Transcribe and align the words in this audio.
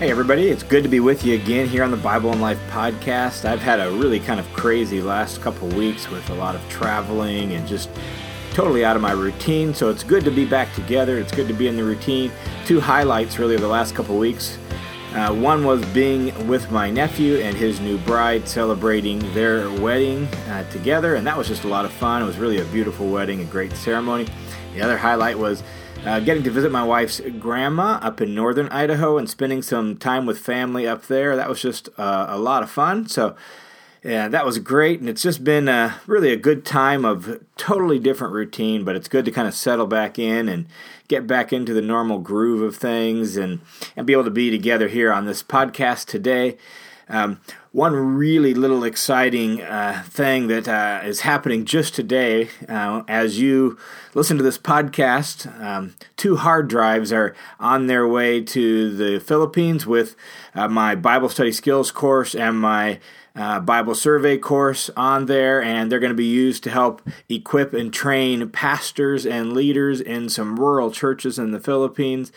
Hey, 0.00 0.10
everybody, 0.10 0.48
it's 0.48 0.64
good 0.64 0.82
to 0.82 0.88
be 0.88 0.98
with 0.98 1.24
you 1.24 1.36
again 1.36 1.68
here 1.68 1.84
on 1.84 1.92
the 1.92 1.96
Bible 1.96 2.32
and 2.32 2.40
Life 2.40 2.58
podcast. 2.68 3.44
I've 3.44 3.60
had 3.60 3.78
a 3.78 3.92
really 3.92 4.18
kind 4.18 4.40
of 4.40 4.52
crazy 4.52 5.00
last 5.00 5.40
couple 5.40 5.68
weeks 5.68 6.10
with 6.10 6.28
a 6.30 6.34
lot 6.34 6.56
of 6.56 6.68
traveling 6.68 7.52
and 7.52 7.64
just 7.64 7.88
totally 8.54 8.84
out 8.84 8.96
of 8.96 9.02
my 9.02 9.12
routine, 9.12 9.72
so 9.72 9.90
it's 9.90 10.02
good 10.02 10.24
to 10.24 10.32
be 10.32 10.44
back 10.44 10.74
together. 10.74 11.18
It's 11.18 11.30
good 11.30 11.46
to 11.46 11.54
be 11.54 11.68
in 11.68 11.76
the 11.76 11.84
routine. 11.84 12.32
Two 12.66 12.80
highlights, 12.80 13.38
really, 13.38 13.54
of 13.54 13.60
the 13.60 13.68
last 13.68 13.94
couple 13.94 14.18
weeks. 14.18 14.58
Uh, 15.14 15.32
one 15.32 15.64
was 15.64 15.84
being 15.86 16.48
with 16.48 16.72
my 16.72 16.90
nephew 16.90 17.36
and 17.36 17.56
his 17.56 17.78
new 17.78 17.96
bride 17.98 18.48
celebrating 18.48 19.20
their 19.32 19.70
wedding 19.80 20.26
uh, 20.48 20.68
together, 20.70 21.14
and 21.14 21.24
that 21.24 21.38
was 21.38 21.46
just 21.46 21.62
a 21.62 21.68
lot 21.68 21.84
of 21.84 21.92
fun. 21.92 22.20
It 22.20 22.26
was 22.26 22.36
really 22.36 22.58
a 22.58 22.64
beautiful 22.64 23.08
wedding, 23.08 23.42
a 23.42 23.44
great 23.44 23.72
ceremony. 23.76 24.26
The 24.74 24.82
other 24.82 24.98
highlight 24.98 25.38
was 25.38 25.62
uh, 26.04 26.20
getting 26.20 26.42
to 26.42 26.50
visit 26.50 26.70
my 26.70 26.84
wife's 26.84 27.20
grandma 27.38 27.98
up 28.02 28.20
in 28.20 28.34
northern 28.34 28.68
Idaho 28.68 29.16
and 29.16 29.28
spending 29.28 29.62
some 29.62 29.96
time 29.96 30.26
with 30.26 30.38
family 30.38 30.86
up 30.86 31.06
there. 31.06 31.34
That 31.34 31.48
was 31.48 31.62
just 31.62 31.88
uh, 31.96 32.26
a 32.28 32.38
lot 32.38 32.62
of 32.62 32.70
fun. 32.70 33.08
So, 33.08 33.34
yeah, 34.02 34.28
that 34.28 34.44
was 34.44 34.58
great. 34.58 35.00
And 35.00 35.08
it's 35.08 35.22
just 35.22 35.44
been 35.44 35.66
uh, 35.68 35.94
really 36.06 36.30
a 36.30 36.36
good 36.36 36.66
time 36.66 37.06
of 37.06 37.42
totally 37.56 37.98
different 37.98 38.34
routine, 38.34 38.84
but 38.84 38.96
it's 38.96 39.08
good 39.08 39.24
to 39.24 39.30
kind 39.30 39.48
of 39.48 39.54
settle 39.54 39.86
back 39.86 40.18
in 40.18 40.48
and 40.48 40.66
get 41.08 41.26
back 41.26 41.52
into 41.52 41.72
the 41.72 41.80
normal 41.80 42.18
groove 42.18 42.60
of 42.60 42.76
things 42.76 43.36
and, 43.38 43.60
and 43.96 44.06
be 44.06 44.12
able 44.12 44.24
to 44.24 44.30
be 44.30 44.50
together 44.50 44.88
here 44.88 45.10
on 45.10 45.24
this 45.24 45.42
podcast 45.42 46.06
today. 46.06 46.58
Um, 47.08 47.40
one 47.72 47.94
really 47.94 48.54
little 48.54 48.84
exciting 48.84 49.60
uh, 49.60 50.02
thing 50.06 50.46
that 50.46 50.68
uh, 50.68 51.00
is 51.04 51.20
happening 51.20 51.64
just 51.64 51.94
today, 51.94 52.48
uh, 52.68 53.02
as 53.08 53.40
you 53.40 53.78
listen 54.14 54.36
to 54.36 54.42
this 54.42 54.58
podcast, 54.58 55.60
um, 55.60 55.94
two 56.16 56.36
hard 56.36 56.68
drives 56.68 57.12
are 57.12 57.34
on 57.58 57.86
their 57.86 58.06
way 58.06 58.40
to 58.40 58.94
the 58.94 59.20
Philippines 59.20 59.86
with 59.86 60.16
uh, 60.54 60.68
my 60.68 60.94
Bible 60.94 61.28
study 61.28 61.52
skills 61.52 61.90
course 61.90 62.34
and 62.34 62.58
my 62.58 63.00
uh, 63.36 63.58
Bible 63.58 63.96
survey 63.96 64.38
course 64.38 64.90
on 64.96 65.26
there, 65.26 65.60
and 65.60 65.90
they're 65.90 65.98
going 65.98 66.10
to 66.10 66.16
be 66.16 66.24
used 66.24 66.62
to 66.64 66.70
help 66.70 67.02
equip 67.28 67.74
and 67.74 67.92
train 67.92 68.48
pastors 68.50 69.26
and 69.26 69.52
leaders 69.52 70.00
in 70.00 70.28
some 70.28 70.58
rural 70.60 70.92
churches 70.92 71.38
in 71.38 71.50
the 71.50 71.58
Philippines. 71.58 72.30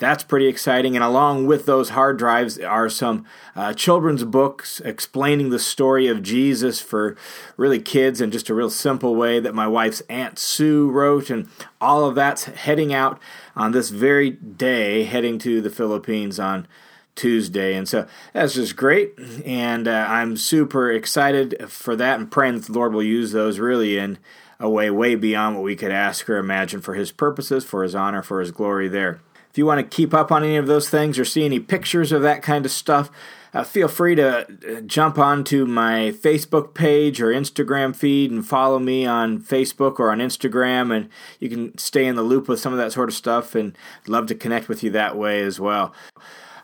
That's 0.00 0.24
pretty 0.24 0.46
exciting. 0.46 0.96
And 0.96 1.04
along 1.04 1.46
with 1.46 1.66
those 1.66 1.90
hard 1.90 2.16
drives 2.18 2.58
are 2.58 2.88
some 2.88 3.26
uh, 3.54 3.74
children's 3.74 4.24
books 4.24 4.80
explaining 4.80 5.50
the 5.50 5.58
story 5.58 6.08
of 6.08 6.22
Jesus 6.22 6.80
for 6.80 7.18
really 7.58 7.80
kids 7.80 8.22
in 8.22 8.30
just 8.30 8.48
a 8.48 8.54
real 8.54 8.70
simple 8.70 9.14
way 9.14 9.40
that 9.40 9.54
my 9.54 9.68
wife's 9.68 10.00
Aunt 10.08 10.38
Sue 10.38 10.90
wrote. 10.90 11.28
And 11.28 11.48
all 11.82 12.06
of 12.06 12.14
that's 12.14 12.44
heading 12.44 12.94
out 12.94 13.20
on 13.54 13.72
this 13.72 13.90
very 13.90 14.30
day, 14.30 15.04
heading 15.04 15.38
to 15.40 15.60
the 15.60 15.68
Philippines 15.68 16.40
on 16.40 16.66
Tuesday. 17.14 17.74
And 17.74 17.86
so 17.86 18.06
that's 18.32 18.54
just 18.54 18.76
great. 18.76 19.12
And 19.44 19.86
uh, 19.86 20.06
I'm 20.08 20.38
super 20.38 20.90
excited 20.90 21.70
for 21.70 21.94
that 21.96 22.18
and 22.18 22.30
praying 22.30 22.54
that 22.54 22.64
the 22.64 22.72
Lord 22.72 22.94
will 22.94 23.02
use 23.02 23.32
those 23.32 23.58
really 23.58 23.98
in 23.98 24.16
a 24.58 24.70
way 24.70 24.90
way 24.90 25.14
beyond 25.14 25.56
what 25.56 25.64
we 25.64 25.76
could 25.76 25.90
ask 25.90 26.28
or 26.30 26.38
imagine 26.38 26.80
for 26.80 26.94
His 26.94 27.12
purposes, 27.12 27.66
for 27.66 27.82
His 27.82 27.94
honor, 27.94 28.22
for 28.22 28.40
His 28.40 28.50
glory 28.50 28.88
there. 28.88 29.20
If 29.50 29.58
you 29.58 29.66
want 29.66 29.80
to 29.80 29.96
keep 29.96 30.14
up 30.14 30.30
on 30.30 30.44
any 30.44 30.56
of 30.56 30.66
those 30.66 30.88
things 30.88 31.18
or 31.18 31.24
see 31.24 31.44
any 31.44 31.58
pictures 31.58 32.12
of 32.12 32.22
that 32.22 32.42
kind 32.42 32.64
of 32.64 32.70
stuff, 32.70 33.10
uh, 33.52 33.64
feel 33.64 33.88
free 33.88 34.14
to 34.14 34.46
uh, 34.46 34.80
jump 34.82 35.18
onto 35.18 35.66
my 35.66 36.12
Facebook 36.12 36.72
page 36.72 37.20
or 37.20 37.28
Instagram 37.28 37.94
feed 37.94 38.30
and 38.30 38.46
follow 38.46 38.78
me 38.78 39.04
on 39.04 39.40
Facebook 39.40 39.98
or 39.98 40.12
on 40.12 40.18
Instagram, 40.18 40.94
and 40.94 41.08
you 41.40 41.48
can 41.48 41.76
stay 41.76 42.06
in 42.06 42.14
the 42.14 42.22
loop 42.22 42.48
with 42.48 42.60
some 42.60 42.72
of 42.72 42.78
that 42.78 42.92
sort 42.92 43.08
of 43.08 43.14
stuff. 43.14 43.54
And 43.54 43.76
love 44.06 44.26
to 44.26 44.34
connect 44.34 44.68
with 44.68 44.84
you 44.84 44.90
that 44.90 45.16
way 45.16 45.42
as 45.42 45.58
well. 45.58 45.92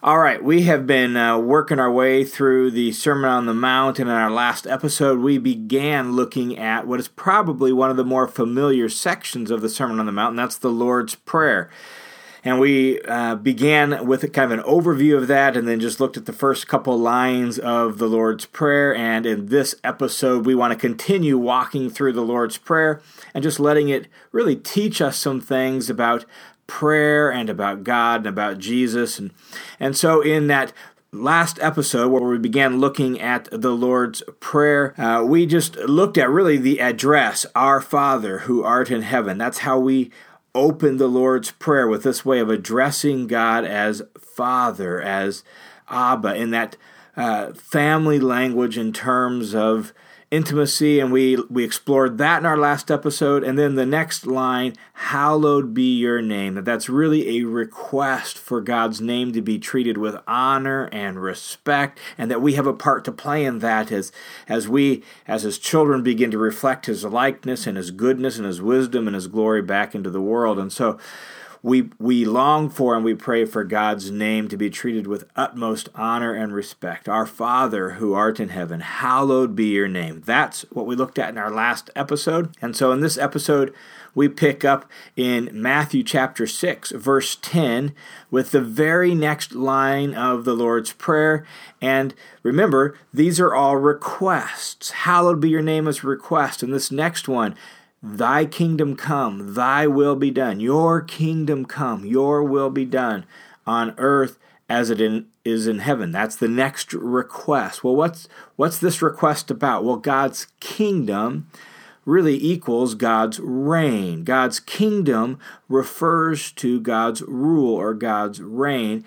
All 0.02 0.18
right, 0.18 0.44
we 0.44 0.62
have 0.62 0.86
been 0.86 1.16
uh, 1.16 1.38
working 1.38 1.80
our 1.80 1.90
way 1.90 2.22
through 2.22 2.70
the 2.70 2.92
Sermon 2.92 3.28
on 3.28 3.46
the 3.46 3.54
Mount, 3.54 3.98
and 3.98 4.08
in 4.08 4.14
our 4.14 4.30
last 4.30 4.64
episode, 4.66 5.18
we 5.18 5.38
began 5.38 6.12
looking 6.12 6.56
at 6.56 6.86
what 6.86 7.00
is 7.00 7.08
probably 7.08 7.72
one 7.72 7.90
of 7.90 7.96
the 7.96 8.04
more 8.04 8.28
familiar 8.28 8.88
sections 8.88 9.50
of 9.50 9.62
the 9.62 9.68
Sermon 9.68 9.98
on 9.98 10.06
the 10.06 10.12
Mount, 10.12 10.30
and 10.30 10.38
that's 10.38 10.58
the 10.58 10.70
Lord's 10.70 11.16
Prayer. 11.16 11.70
And 12.46 12.60
we 12.60 13.00
uh, 13.02 13.34
began 13.34 14.06
with 14.06 14.32
kind 14.32 14.52
of 14.52 14.60
an 14.60 14.64
overview 14.64 15.16
of 15.16 15.26
that 15.26 15.56
and 15.56 15.66
then 15.66 15.80
just 15.80 15.98
looked 15.98 16.16
at 16.16 16.26
the 16.26 16.32
first 16.32 16.68
couple 16.68 16.96
lines 16.96 17.58
of 17.58 17.98
the 17.98 18.06
Lord's 18.06 18.46
Prayer. 18.46 18.94
And 18.94 19.26
in 19.26 19.46
this 19.46 19.74
episode, 19.82 20.46
we 20.46 20.54
want 20.54 20.72
to 20.72 20.78
continue 20.78 21.38
walking 21.38 21.90
through 21.90 22.12
the 22.12 22.22
Lord's 22.22 22.56
Prayer 22.56 23.00
and 23.34 23.42
just 23.42 23.58
letting 23.58 23.88
it 23.88 24.06
really 24.30 24.54
teach 24.54 25.00
us 25.00 25.18
some 25.18 25.40
things 25.40 25.90
about 25.90 26.24
prayer 26.68 27.32
and 27.32 27.50
about 27.50 27.82
God 27.82 28.20
and 28.20 28.28
about 28.28 28.58
Jesus. 28.58 29.18
And, 29.18 29.32
and 29.80 29.96
so 29.96 30.20
in 30.20 30.46
that 30.46 30.72
last 31.10 31.58
episode 31.60 32.12
where 32.12 32.22
we 32.22 32.38
began 32.38 32.78
looking 32.78 33.20
at 33.20 33.48
the 33.50 33.74
Lord's 33.74 34.22
Prayer, 34.38 34.94
uh, 35.00 35.24
we 35.24 35.46
just 35.46 35.74
looked 35.78 36.16
at 36.16 36.30
really 36.30 36.58
the 36.58 36.80
address, 36.80 37.44
Our 37.56 37.80
Father 37.80 38.40
who 38.40 38.62
art 38.62 38.88
in 38.88 39.02
heaven. 39.02 39.36
That's 39.36 39.58
how 39.58 39.80
we 39.80 40.12
open 40.56 40.96
the 40.96 41.06
Lord's 41.06 41.50
Prayer 41.50 41.86
with 41.86 42.02
this 42.02 42.24
way 42.24 42.40
of 42.40 42.48
addressing 42.48 43.26
God 43.26 43.64
as 43.64 44.02
Father, 44.18 45.00
as 45.00 45.44
Abba, 45.88 46.34
in 46.34 46.50
that 46.50 46.76
uh, 47.16 47.52
family 47.52 48.18
language 48.18 48.78
in 48.78 48.92
terms 48.92 49.54
of 49.54 49.92
intimacy, 50.30 50.98
and 50.98 51.12
we 51.12 51.36
we 51.48 51.64
explored 51.64 52.18
that 52.18 52.38
in 52.38 52.46
our 52.46 52.56
last 52.56 52.90
episode. 52.90 53.44
And 53.44 53.58
then 53.58 53.74
the 53.74 53.86
next 53.86 54.26
line, 54.26 54.74
"Hallowed 54.94 55.72
be 55.72 55.96
your 55.96 56.20
name." 56.20 56.54
That 56.54 56.64
that's 56.64 56.88
really 56.88 57.38
a 57.38 57.44
request 57.44 58.38
for 58.38 58.60
God's 58.60 59.00
name 59.00 59.32
to 59.32 59.40
be 59.40 59.58
treated 59.58 59.98
with 59.98 60.16
honor 60.26 60.88
and 60.92 61.22
respect, 61.22 61.98
and 62.18 62.30
that 62.30 62.42
we 62.42 62.54
have 62.54 62.66
a 62.66 62.72
part 62.72 63.04
to 63.04 63.12
play 63.12 63.44
in 63.44 63.60
that 63.60 63.92
as 63.92 64.12
as 64.48 64.68
we 64.68 65.04
as 65.28 65.42
His 65.42 65.58
children 65.58 66.02
begin 66.02 66.30
to 66.30 66.38
reflect 66.38 66.86
His 66.86 67.04
likeness 67.04 67.66
and 67.66 67.76
His 67.76 67.90
goodness 67.90 68.36
and 68.36 68.46
His 68.46 68.60
wisdom 68.60 69.06
and 69.06 69.14
His 69.14 69.28
glory 69.28 69.62
back 69.62 69.94
into 69.94 70.10
the 70.10 70.20
world. 70.20 70.58
And 70.58 70.72
so 70.72 70.98
we 71.66 71.90
we 71.98 72.24
long 72.24 72.70
for 72.70 72.94
and 72.94 73.04
we 73.04 73.12
pray 73.12 73.44
for 73.44 73.64
God's 73.64 74.08
name 74.08 74.46
to 74.46 74.56
be 74.56 74.70
treated 74.70 75.08
with 75.08 75.28
utmost 75.34 75.88
honor 75.96 76.32
and 76.32 76.54
respect. 76.54 77.08
Our 77.08 77.26
Father 77.26 77.94
who 77.94 78.14
art 78.14 78.38
in 78.38 78.50
heaven, 78.50 78.78
hallowed 78.78 79.56
be 79.56 79.64
your 79.70 79.88
name. 79.88 80.22
That's 80.24 80.62
what 80.70 80.86
we 80.86 80.94
looked 80.94 81.18
at 81.18 81.30
in 81.30 81.38
our 81.38 81.50
last 81.50 81.90
episode. 81.96 82.54
And 82.62 82.76
so 82.76 82.92
in 82.92 83.00
this 83.00 83.18
episode, 83.18 83.74
we 84.14 84.28
pick 84.28 84.64
up 84.64 84.88
in 85.16 85.50
Matthew 85.52 86.04
chapter 86.04 86.46
6, 86.46 86.92
verse 86.92 87.36
10, 87.42 87.92
with 88.30 88.52
the 88.52 88.60
very 88.60 89.12
next 89.12 89.52
line 89.52 90.14
of 90.14 90.44
the 90.44 90.54
Lord's 90.54 90.92
Prayer. 90.92 91.44
And 91.82 92.14
remember, 92.44 92.96
these 93.12 93.40
are 93.40 93.52
all 93.52 93.76
requests. 93.76 94.90
Hallowed 94.90 95.40
be 95.40 95.50
your 95.50 95.62
name 95.62 95.88
as 95.88 96.04
a 96.04 96.06
request. 96.06 96.62
And 96.62 96.72
this 96.72 96.92
next 96.92 97.26
one, 97.26 97.56
Thy 98.08 98.44
kingdom 98.44 98.94
come, 98.94 99.54
thy 99.54 99.88
will 99.88 100.14
be 100.14 100.30
done. 100.30 100.60
Your 100.60 101.00
kingdom 101.00 101.64
come, 101.64 102.04
your 102.04 102.44
will 102.44 102.70
be 102.70 102.84
done 102.84 103.26
on 103.66 103.94
earth 103.98 104.38
as 104.68 104.90
it 104.90 105.00
in, 105.00 105.26
is 105.44 105.66
in 105.66 105.80
heaven. 105.80 106.12
That's 106.12 106.36
the 106.36 106.46
next 106.46 106.92
request. 106.92 107.82
Well, 107.82 107.96
what's 107.96 108.28
what's 108.54 108.78
this 108.78 109.02
request 109.02 109.50
about? 109.50 109.84
Well, 109.84 109.96
God's 109.96 110.46
kingdom 110.60 111.48
really 112.04 112.36
equals 112.36 112.94
God's 112.94 113.40
reign. 113.40 114.22
God's 114.22 114.60
kingdom 114.60 115.40
refers 115.68 116.52
to 116.52 116.80
God's 116.80 117.22
rule 117.22 117.74
or 117.74 117.92
God's 117.92 118.40
reign. 118.40 119.04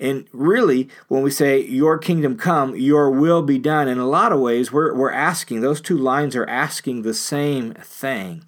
And 0.00 0.26
really, 0.32 0.88
when 1.08 1.22
we 1.22 1.30
say, 1.30 1.60
Your 1.60 1.98
kingdom 1.98 2.36
come, 2.36 2.74
your 2.74 3.10
will 3.10 3.42
be 3.42 3.58
done, 3.58 3.86
in 3.86 3.98
a 3.98 4.08
lot 4.08 4.32
of 4.32 4.40
ways, 4.40 4.72
we're, 4.72 4.94
we're 4.94 5.12
asking, 5.12 5.60
those 5.60 5.80
two 5.80 5.98
lines 5.98 6.34
are 6.34 6.48
asking 6.48 7.02
the 7.02 7.14
same 7.14 7.74
thing 7.74 8.44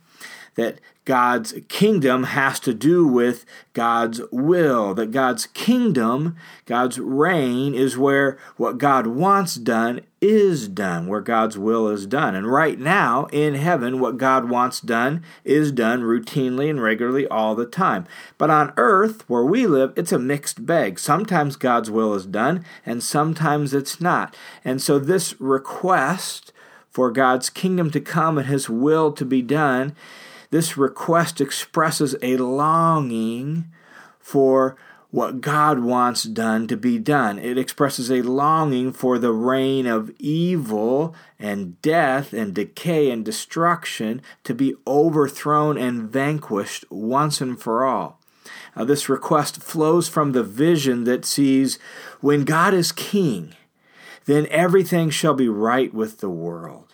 that 0.54 0.80
God's 1.04 1.54
kingdom 1.68 2.24
has 2.24 2.60
to 2.60 2.72
do 2.72 3.06
with 3.06 3.44
God's 3.72 4.20
will, 4.30 4.94
that 4.94 5.10
God's 5.10 5.46
kingdom, 5.46 6.36
God's 6.64 6.98
reign, 6.98 7.74
is 7.74 7.98
where 7.98 8.38
what 8.56 8.78
God 8.78 9.09
wants 9.09 9.56
done 9.56 10.03
is 10.21 10.68
done, 10.68 11.09
where 11.09 11.21
God's 11.21 11.59
will 11.59 11.88
is 11.88 12.06
done. 12.06 12.36
And 12.36 12.47
right 12.47 12.78
now, 12.78 13.27
in 13.32 13.54
heaven, 13.54 13.98
what 13.98 14.16
God 14.16 14.48
wants 14.48 14.80
done 14.80 15.24
is 15.44 15.72
done 15.72 16.03
routinely 16.03 16.71
and 16.71 16.80
regularly 16.80 17.27
all 17.27 17.56
the 17.56 17.66
time. 17.66 18.06
But 18.38 18.50
on 18.50 18.72
earth, 18.77 19.28
where 19.28 19.44
we 19.44 19.66
live, 19.66 19.92
it's 19.97 20.12
a 20.12 20.21
mixed 20.21 20.65
bag. 20.65 21.00
Sometimes 21.00 21.56
God's 21.56 21.91
will 21.91 22.15
is 22.15 22.27
done, 22.27 22.65
and 22.86 23.03
sometimes 23.03 23.74
it's 23.74 24.00
not. 24.00 24.36
And 24.65 24.80
so 24.80 25.00
this 25.00 25.41
request 25.41 26.53
for 26.92 27.10
God's 27.10 27.50
kingdom 27.50 27.91
to 27.91 28.00
come 28.00 28.38
and 28.38 28.47
his 28.47 28.68
will 28.68 29.12
to 29.12 29.24
be 29.24 29.42
done 29.42 29.97
this 30.53 30.77
request 30.77 31.41
expresses 31.41 32.15
a 32.21 32.37
longing 32.37 33.72
for 34.21 34.77
what 35.10 35.41
God 35.41 35.78
wants 35.78 36.25
done 36.25 36.66
to 36.66 36.77
be 36.77 36.99
done. 36.99 37.39
It 37.39 37.57
expresses 37.57 38.10
a 38.10 38.21
longing 38.21 38.93
for 38.93 39.19
the 39.19 39.33
reign 39.33 39.87
of 39.87 40.13
evil 40.19 41.15
and 41.39 41.81
death 41.81 42.34
and 42.34 42.54
decay 42.54 43.10
and 43.10 43.25
destruction 43.25 44.21
to 44.45 44.54
be 44.54 44.75
overthrown 44.87 45.78
and 45.78 46.10
vanquished 46.10 46.84
once 46.91 47.41
and 47.41 47.59
for 47.59 47.87
all. 47.87 48.21
Uh, 48.77 48.84
this 48.84 49.09
request 49.09 49.63
flows 49.63 50.07
from 50.07 50.33
the 50.33 50.45
vision 50.45 51.04
that 51.04 51.25
sees 51.25 51.78
when 52.21 52.45
God 52.45 52.75
is 52.75 52.93
king, 52.93 53.54
then 54.27 54.47
everything 54.51 55.09
shall 55.09 55.34
be 55.34 55.49
right 55.49 55.95
with 55.95 56.19
the 56.19 56.31
world. 56.31 56.91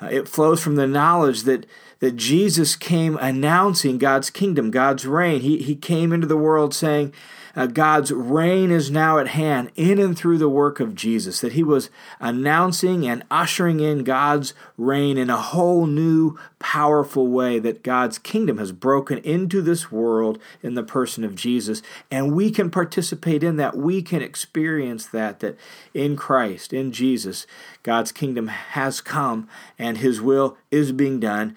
Uh, 0.00 0.06
it 0.06 0.28
flows 0.28 0.62
from 0.62 0.76
the 0.76 0.86
knowledge 0.86 1.42
that, 1.42 1.66
that 2.00 2.16
Jesus 2.16 2.76
came 2.76 3.16
announcing 3.20 3.98
God's 3.98 4.30
kingdom, 4.30 4.70
God's 4.70 5.06
reign. 5.06 5.40
He, 5.40 5.58
he 5.58 5.74
came 5.74 6.12
into 6.12 6.26
the 6.26 6.36
world 6.36 6.74
saying, 6.74 7.12
uh, 7.58 7.66
God's 7.66 8.12
reign 8.12 8.70
is 8.70 8.88
now 8.88 9.18
at 9.18 9.26
hand 9.26 9.72
in 9.74 9.98
and 9.98 10.16
through 10.16 10.38
the 10.38 10.48
work 10.48 10.78
of 10.78 10.94
Jesus, 10.94 11.40
that 11.40 11.54
he 11.54 11.64
was 11.64 11.90
announcing 12.20 13.04
and 13.04 13.24
ushering 13.32 13.80
in 13.80 14.04
God's 14.04 14.54
reign 14.76 15.18
in 15.18 15.28
a 15.28 15.36
whole 15.36 15.84
new, 15.84 16.38
powerful 16.60 17.26
way, 17.26 17.58
that 17.58 17.82
God's 17.82 18.16
kingdom 18.16 18.58
has 18.58 18.70
broken 18.70 19.18
into 19.18 19.60
this 19.60 19.90
world 19.90 20.38
in 20.62 20.74
the 20.74 20.84
person 20.84 21.24
of 21.24 21.34
Jesus. 21.34 21.82
And 22.12 22.32
we 22.32 22.52
can 22.52 22.70
participate 22.70 23.42
in 23.42 23.56
that. 23.56 23.76
We 23.76 24.02
can 24.02 24.22
experience 24.22 25.06
that, 25.06 25.40
that 25.40 25.58
in 25.92 26.14
Christ, 26.14 26.72
in 26.72 26.92
Jesus, 26.92 27.44
God's 27.82 28.12
kingdom 28.12 28.46
has 28.46 29.00
come 29.00 29.48
and 29.76 29.98
his 29.98 30.20
will 30.20 30.56
is 30.70 30.92
being 30.92 31.18
done 31.18 31.56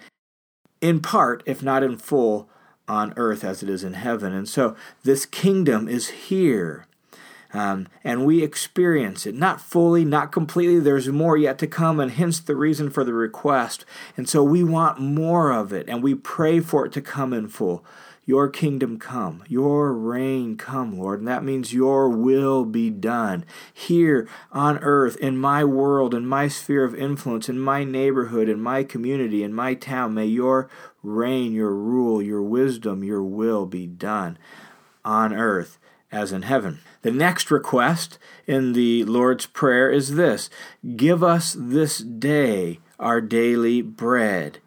in 0.80 0.98
part, 0.98 1.44
if 1.46 1.62
not 1.62 1.84
in 1.84 1.96
full, 1.96 2.48
on 2.88 3.14
earth 3.16 3.44
as 3.44 3.62
it 3.62 3.68
is 3.68 3.84
in 3.84 3.94
heaven. 3.94 4.32
And 4.32 4.48
so 4.48 4.76
this 5.04 5.26
kingdom 5.26 5.88
is 5.88 6.08
here. 6.08 6.86
Um, 7.54 7.88
and 8.02 8.24
we 8.24 8.42
experience 8.42 9.26
it, 9.26 9.34
not 9.34 9.60
fully, 9.60 10.04
not 10.04 10.32
completely. 10.32 10.78
There's 10.80 11.08
more 11.08 11.36
yet 11.36 11.58
to 11.58 11.66
come, 11.66 12.00
and 12.00 12.10
hence 12.10 12.40
the 12.40 12.56
reason 12.56 12.88
for 12.88 13.04
the 13.04 13.12
request. 13.12 13.84
And 14.16 14.26
so 14.26 14.42
we 14.42 14.64
want 14.64 15.00
more 15.00 15.52
of 15.52 15.70
it, 15.72 15.86
and 15.86 16.02
we 16.02 16.14
pray 16.14 16.60
for 16.60 16.86
it 16.86 16.92
to 16.92 17.02
come 17.02 17.34
in 17.34 17.48
full. 17.48 17.84
Your 18.24 18.48
kingdom 18.48 18.98
come, 18.98 19.42
your 19.48 19.92
reign 19.92 20.56
come, 20.56 20.96
Lord. 20.96 21.18
And 21.18 21.28
that 21.28 21.42
means 21.42 21.74
your 21.74 22.08
will 22.08 22.64
be 22.64 22.88
done 22.88 23.44
here 23.72 24.28
on 24.52 24.78
earth, 24.78 25.16
in 25.16 25.36
my 25.36 25.64
world, 25.64 26.14
in 26.14 26.24
my 26.24 26.46
sphere 26.46 26.84
of 26.84 26.94
influence, 26.94 27.48
in 27.48 27.58
my 27.58 27.82
neighborhood, 27.82 28.48
in 28.48 28.60
my 28.60 28.84
community, 28.84 29.42
in 29.42 29.52
my 29.52 29.74
town. 29.74 30.14
May 30.14 30.26
your 30.26 30.70
reign, 31.02 31.52
your 31.52 31.74
rule, 31.74 32.22
your 32.22 32.42
wisdom, 32.42 33.02
your 33.02 33.24
will 33.24 33.66
be 33.66 33.86
done 33.88 34.38
on 35.04 35.32
earth 35.32 35.78
as 36.12 36.30
in 36.30 36.42
heaven. 36.42 36.78
The 37.00 37.10
next 37.10 37.50
request 37.50 38.18
in 38.46 38.74
the 38.74 39.04
Lord's 39.04 39.46
Prayer 39.46 39.90
is 39.90 40.14
this 40.14 40.48
Give 40.94 41.24
us 41.24 41.56
this 41.58 41.98
day 41.98 42.78
our 43.00 43.20
daily 43.20 43.82
bread. 43.82 44.58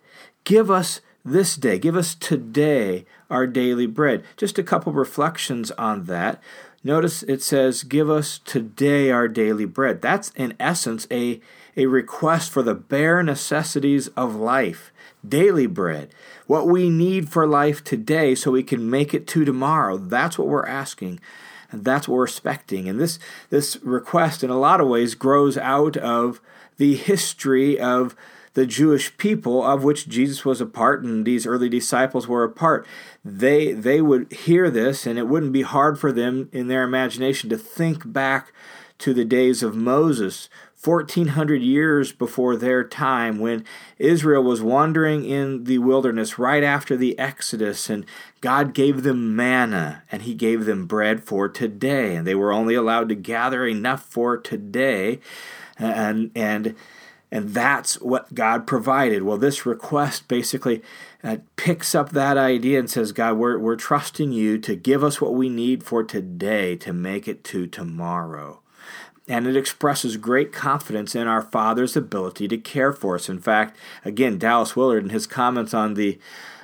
Give 0.44 0.70
us 0.70 1.00
this 1.26 1.56
day, 1.56 1.80
give 1.80 1.96
us 1.96 2.14
today 2.14 3.06
our 3.32 3.48
daily 3.48 3.88
bread. 3.88 4.24
Just 4.38 4.60
a 4.60 4.64
couple 4.64 4.94
reflections 4.94 5.72
on 5.72 6.06
that. 6.06 6.42
Notice 6.84 7.24
it 7.24 7.42
says, 7.42 7.84
Give 7.84 8.12
us 8.12 8.38
today 8.38 9.10
our 9.10 9.28
daily 9.28 9.66
bread. 9.66 10.04
That's 10.04 10.30
in 10.36 10.54
essence 10.60 11.08
a, 11.10 11.42
a 11.76 11.88
request 11.88 12.52
for 12.52 12.62
the 12.62 12.76
bare 12.76 13.24
necessities 13.24 14.08
of 14.10 14.36
life 14.36 14.92
daily 15.28 15.66
bread, 15.66 16.14
what 16.46 16.68
we 16.68 16.88
need 16.88 17.30
for 17.30 17.48
life 17.48 17.84
today 17.84 18.36
so 18.36 18.52
we 18.52 18.62
can 18.62 18.88
make 18.90 19.14
it 19.14 19.26
to 19.26 19.44
tomorrow. 19.44 19.98
That's 19.98 20.38
what 20.38 20.48
we're 20.48 20.68
asking. 20.68 21.20
And 21.72 21.84
that's 21.84 22.08
what 22.08 22.16
we're 22.16 22.26
expecting. 22.26 22.88
And 22.88 23.00
this, 23.00 23.18
this 23.50 23.78
request, 23.84 24.44
in 24.44 24.52
a 24.52 24.60
lot 24.60 24.80
of 24.80 24.88
ways, 24.88 25.16
grows 25.16 25.58
out 25.58 25.98
of 25.98 26.40
the 26.78 26.96
history 26.96 27.80
of 27.80 28.16
the 28.56 28.66
Jewish 28.66 29.16
people 29.18 29.64
of 29.64 29.84
which 29.84 30.10
Jesus 30.10 30.44
was 30.44 30.60
a 30.60 30.66
part 30.66 31.04
and 31.04 31.26
these 31.26 31.46
early 31.46 31.70
disciples 31.70 32.28
were 32.28 32.44
a 32.44 32.50
part. 32.50 32.88
They, 33.24 33.74
they 33.74 34.02
would 34.02 34.32
hear 34.32 34.70
this, 34.70 35.06
and 35.06 35.20
it 35.20 35.28
wouldn't 35.28 35.52
be 35.52 35.62
hard 35.62 36.00
for 36.00 36.12
them 36.12 36.50
in 36.52 36.68
their 36.68 36.84
imagination 36.84 37.50
to 37.50 37.58
think 37.58 38.12
back 38.12 38.52
to 39.00 39.14
the 39.14 39.26
days 39.26 39.62
of 39.62 39.76
Moses 39.76 40.48
1400 40.82 41.62
years 41.62 42.12
before 42.14 42.56
their 42.56 42.84
time 42.84 43.40
when 43.40 43.66
Israel 43.98 44.44
was 44.44 44.62
wandering 44.62 45.26
in 45.26 45.64
the 45.66 45.80
wilderness 45.80 46.38
right 46.38 46.64
after 46.64 46.96
the 46.96 47.18
Exodus 47.18 47.90
and 47.90 48.06
God 48.40 48.74
gave 48.74 49.04
them 49.04 49.36
manna 49.36 50.04
and 50.12 50.22
he 50.22 50.34
gave 50.34 50.66
them 50.66 50.86
bread 50.86 51.24
for 51.24 51.50
today 51.50 52.16
and 52.16 52.26
they 52.26 52.36
were 52.36 52.54
only 52.54 52.76
allowed 52.76 53.10
to 53.10 53.16
gather 53.16 53.66
enough 53.66 54.04
for 54.04 54.38
today 54.38 55.20
and 55.78 56.32
and 56.36 56.76
and 57.32 57.50
that's 57.50 58.00
what 58.02 58.34
God 58.34 58.68
provided. 58.68 59.24
Well, 59.24 59.38
this 59.38 59.66
request 59.66 60.28
basically 60.28 60.82
uh, 61.24 61.38
picks 61.56 61.96
up 61.96 62.12
that 62.12 62.38
idea 62.38 62.80
and 62.80 62.90
says, 62.90 63.12
God, 63.12 63.38
we're, 63.38 63.58
we're 63.58 63.76
trusting 63.76 64.32
you 64.32 64.58
to 64.60 64.76
give 64.76 65.04
us 65.04 65.20
what 65.20 65.34
we 65.34 65.50
need 65.50 65.84
for 65.84 66.04
today 66.04 66.76
to 66.78 66.94
make 66.94 67.28
it 67.28 67.44
to 67.46 67.68
tomorrow 67.68 68.62
and 69.28 69.48
it 69.48 69.56
expresses 69.56 70.18
great 70.18 70.52
confidence 70.52 71.16
in 71.16 71.28
our 71.28 71.42
Father's 71.42 71.96
ability 71.96 72.48
to 72.48 72.58
care 72.58 72.94
for 72.94 73.16
us. 73.16 73.28
In 73.28 73.40
fact, 73.40 73.78
again, 74.04 74.38
Dallas 74.38 74.76
Willard 74.76 75.04
in 75.04 75.10
his 75.10 75.26
comments 75.26 75.74
on 75.74 75.96
the 75.96 76.20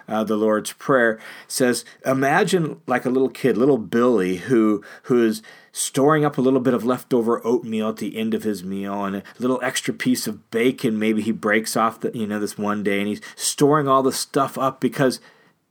uh, 0.07 0.24
the 0.24 0.36
Lord's 0.36 0.74
Prayer 0.74 1.19
says, 1.48 1.86
imagine 2.06 2.81
like 2.88 3.06
a 3.06 3.09
little 3.09 3.30
kid, 3.30 3.57
little 3.57 3.77
Billy, 3.77 4.38
who 4.38 4.83
who 5.03 5.25
is 5.25 5.42
storing 5.71 6.25
up 6.25 6.38
a 6.38 6.42
little 6.42 6.59
bit 6.59 6.74
of 6.74 6.83
leftover 6.83 7.45
oatmeal 7.45 7.89
at 7.89 7.98
the 7.98 8.18
end 8.18 8.33
of 8.33 8.44
his 8.44 8.63
meal 8.63 9.06
and 9.06 9.18
a 9.18 9.24
little 9.39 9.59
extra 9.63 9.94
piece 9.94 10.27
of 10.27 10.51
bacon. 10.51 11.00
Maybe 11.00 11.21
he 11.21 11.31
breaks 11.31 11.77
off 11.77 12.01
the, 12.01 12.12
you 12.13 12.27
know 12.27 12.39
this 12.39 12.57
one 12.57 12.83
day, 12.83 13.00
and 13.00 13.07
he's 13.07 13.21
storing 13.36 13.88
all 13.88 14.03
the 14.03 14.12
stuff 14.12 14.57
up 14.57 14.80
because 14.80 15.19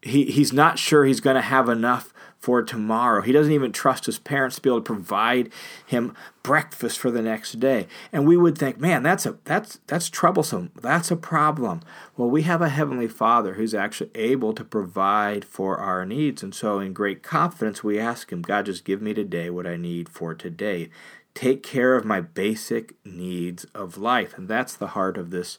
he 0.02 0.26
he's 0.26 0.52
not 0.52 0.78
sure 0.78 1.04
he's 1.04 1.20
going 1.20 1.36
to 1.36 1.42
have 1.42 1.68
enough 1.68 2.12
for 2.40 2.62
tomorrow. 2.62 3.20
He 3.20 3.32
doesn't 3.32 3.52
even 3.52 3.70
trust 3.70 4.06
his 4.06 4.18
parents 4.18 4.56
to 4.56 4.62
be 4.62 4.70
able 4.70 4.80
to 4.80 4.94
provide 4.94 5.50
him 5.86 6.14
breakfast 6.42 6.98
for 6.98 7.10
the 7.10 7.20
next 7.20 7.60
day. 7.60 7.86
And 8.12 8.26
we 8.26 8.36
would 8.36 8.56
think, 8.56 8.80
man, 8.80 9.02
that's 9.02 9.26
a 9.26 9.36
that's 9.44 9.78
that's 9.86 10.08
troublesome. 10.08 10.72
That's 10.80 11.10
a 11.10 11.16
problem. 11.16 11.82
Well, 12.16 12.30
we 12.30 12.42
have 12.42 12.62
a 12.62 12.70
heavenly 12.70 13.08
Father 13.08 13.54
who's 13.54 13.74
actually 13.74 14.10
able 14.14 14.54
to 14.54 14.64
provide 14.64 15.44
for 15.44 15.76
our 15.76 16.06
needs. 16.06 16.42
And 16.42 16.54
so 16.54 16.78
in 16.78 16.94
great 16.94 17.22
confidence 17.22 17.84
we 17.84 18.00
ask 18.00 18.32
him, 18.32 18.40
God, 18.40 18.66
just 18.66 18.86
give 18.86 19.02
me 19.02 19.12
today 19.12 19.50
what 19.50 19.66
I 19.66 19.76
need 19.76 20.08
for 20.08 20.34
today. 20.34 20.88
Take 21.34 21.62
care 21.62 21.94
of 21.94 22.06
my 22.06 22.22
basic 22.22 22.94
needs 23.04 23.64
of 23.74 23.98
life. 23.98 24.36
And 24.36 24.48
that's 24.48 24.74
the 24.74 24.88
heart 24.88 25.18
of 25.18 25.30
this 25.30 25.58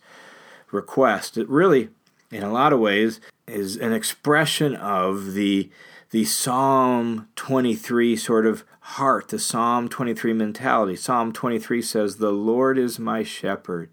request. 0.72 1.38
It 1.38 1.48
really 1.48 1.90
in 2.32 2.44
a 2.44 2.52
lot 2.52 2.74
of 2.74 2.80
ways 2.80 3.20
is 3.46 3.78
an 3.78 3.94
expression 3.94 4.76
of 4.76 5.34
the 5.34 5.70
the 6.12 6.26
Psalm 6.26 7.30
23 7.38 8.16
sort 8.18 8.46
of 8.46 8.66
heart, 8.82 9.30
the 9.30 9.40
Psalm 9.40 9.88
23 9.88 10.34
mentality. 10.34 10.96
Psalm 10.96 11.32
23 11.32 11.82
says, 11.82 12.18
The 12.18 12.32
Lord 12.32 12.78
is 12.78 13.00
my 13.00 13.24
shepherd, 13.24 13.90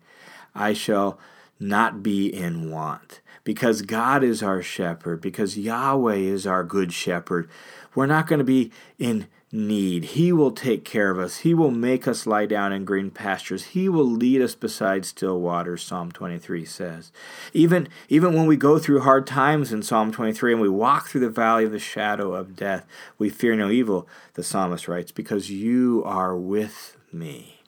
I 0.54 0.72
shall 0.72 1.18
not 1.60 2.02
be 2.02 2.26
in 2.26 2.70
want. 2.70 3.20
Because 3.44 3.82
God 3.82 4.22
is 4.22 4.42
our 4.42 4.60
shepherd, 4.62 5.20
because 5.20 5.56
Yahweh 5.56 6.16
is 6.16 6.46
our 6.46 6.64
good 6.64 6.92
shepherd, 6.92 7.48
we're 7.94 8.06
not 8.06 8.26
going 8.26 8.40
to 8.40 8.44
be 8.44 8.72
in 8.98 9.28
need. 9.50 10.04
He 10.04 10.32
will 10.32 10.50
take 10.50 10.84
care 10.84 11.10
of 11.10 11.18
us. 11.18 11.38
He 11.38 11.54
will 11.54 11.70
make 11.70 12.06
us 12.06 12.26
lie 12.26 12.46
down 12.46 12.72
in 12.72 12.84
green 12.84 13.10
pastures. 13.10 13.64
He 13.66 13.88
will 13.88 14.04
lead 14.04 14.42
us 14.42 14.54
beside 14.54 15.06
still 15.06 15.40
waters, 15.40 15.82
Psalm 15.82 16.12
23 16.12 16.64
says. 16.64 17.12
Even, 17.52 17.88
even 18.08 18.34
when 18.34 18.46
we 18.46 18.56
go 18.56 18.78
through 18.78 19.00
hard 19.00 19.26
times 19.26 19.72
in 19.72 19.82
Psalm 19.82 20.12
23 20.12 20.52
and 20.52 20.60
we 20.60 20.68
walk 20.68 21.08
through 21.08 21.22
the 21.22 21.30
valley 21.30 21.64
of 21.64 21.72
the 21.72 21.78
shadow 21.78 22.34
of 22.34 22.56
death, 22.56 22.86
we 23.16 23.30
fear 23.30 23.56
no 23.56 23.70
evil, 23.70 24.06
the 24.34 24.44
psalmist 24.44 24.86
writes, 24.86 25.12
because 25.12 25.50
you 25.50 26.02
are 26.04 26.36
with 26.36 26.96
me. 27.12 27.62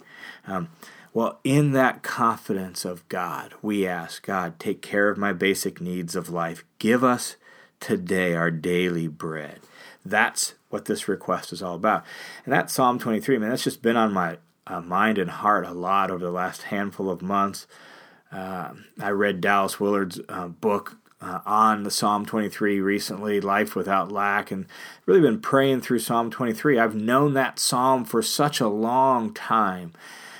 Um, 0.46 0.68
well, 1.12 1.40
in 1.42 1.72
that 1.72 2.02
confidence 2.02 2.84
of 2.84 3.08
God, 3.08 3.54
we 3.62 3.86
ask 3.86 4.24
God, 4.24 4.58
take 4.60 4.80
care 4.80 5.08
of 5.08 5.18
my 5.18 5.32
basic 5.32 5.80
needs 5.80 6.14
of 6.14 6.28
life. 6.28 6.64
Give 6.78 7.02
us 7.02 7.36
today 7.80 8.34
our 8.34 8.50
daily 8.50 9.08
bread. 9.08 9.60
That's 10.04 10.54
what 10.70 10.86
this 10.86 11.08
request 11.08 11.52
is 11.52 11.62
all 11.62 11.74
about. 11.74 12.04
And 12.44 12.52
that 12.52 12.70
Psalm 12.70 12.98
23, 12.98 13.38
man, 13.38 13.50
that's 13.50 13.64
just 13.64 13.82
been 13.82 13.96
on 13.96 14.12
my 14.12 14.38
uh, 14.66 14.80
mind 14.80 15.18
and 15.18 15.30
heart 15.30 15.66
a 15.66 15.72
lot 15.72 16.10
over 16.10 16.24
the 16.24 16.30
last 16.30 16.64
handful 16.64 17.10
of 17.10 17.20
months. 17.20 17.66
Uh, 18.32 18.70
I 19.00 19.10
read 19.10 19.40
Dallas 19.40 19.80
Willard's 19.80 20.20
uh, 20.28 20.48
book 20.48 20.96
uh, 21.20 21.40
on 21.44 21.82
the 21.82 21.90
Psalm 21.90 22.24
23 22.24 22.80
recently, 22.80 23.40
Life 23.40 23.74
Without 23.74 24.10
Lack, 24.10 24.50
and 24.50 24.66
really 25.04 25.20
been 25.20 25.40
praying 25.40 25.82
through 25.82 25.98
Psalm 25.98 26.30
23. 26.30 26.78
I've 26.78 26.94
known 26.94 27.34
that 27.34 27.58
psalm 27.58 28.04
for 28.04 28.22
such 28.22 28.60
a 28.60 28.68
long 28.68 29.34
time, 29.34 29.92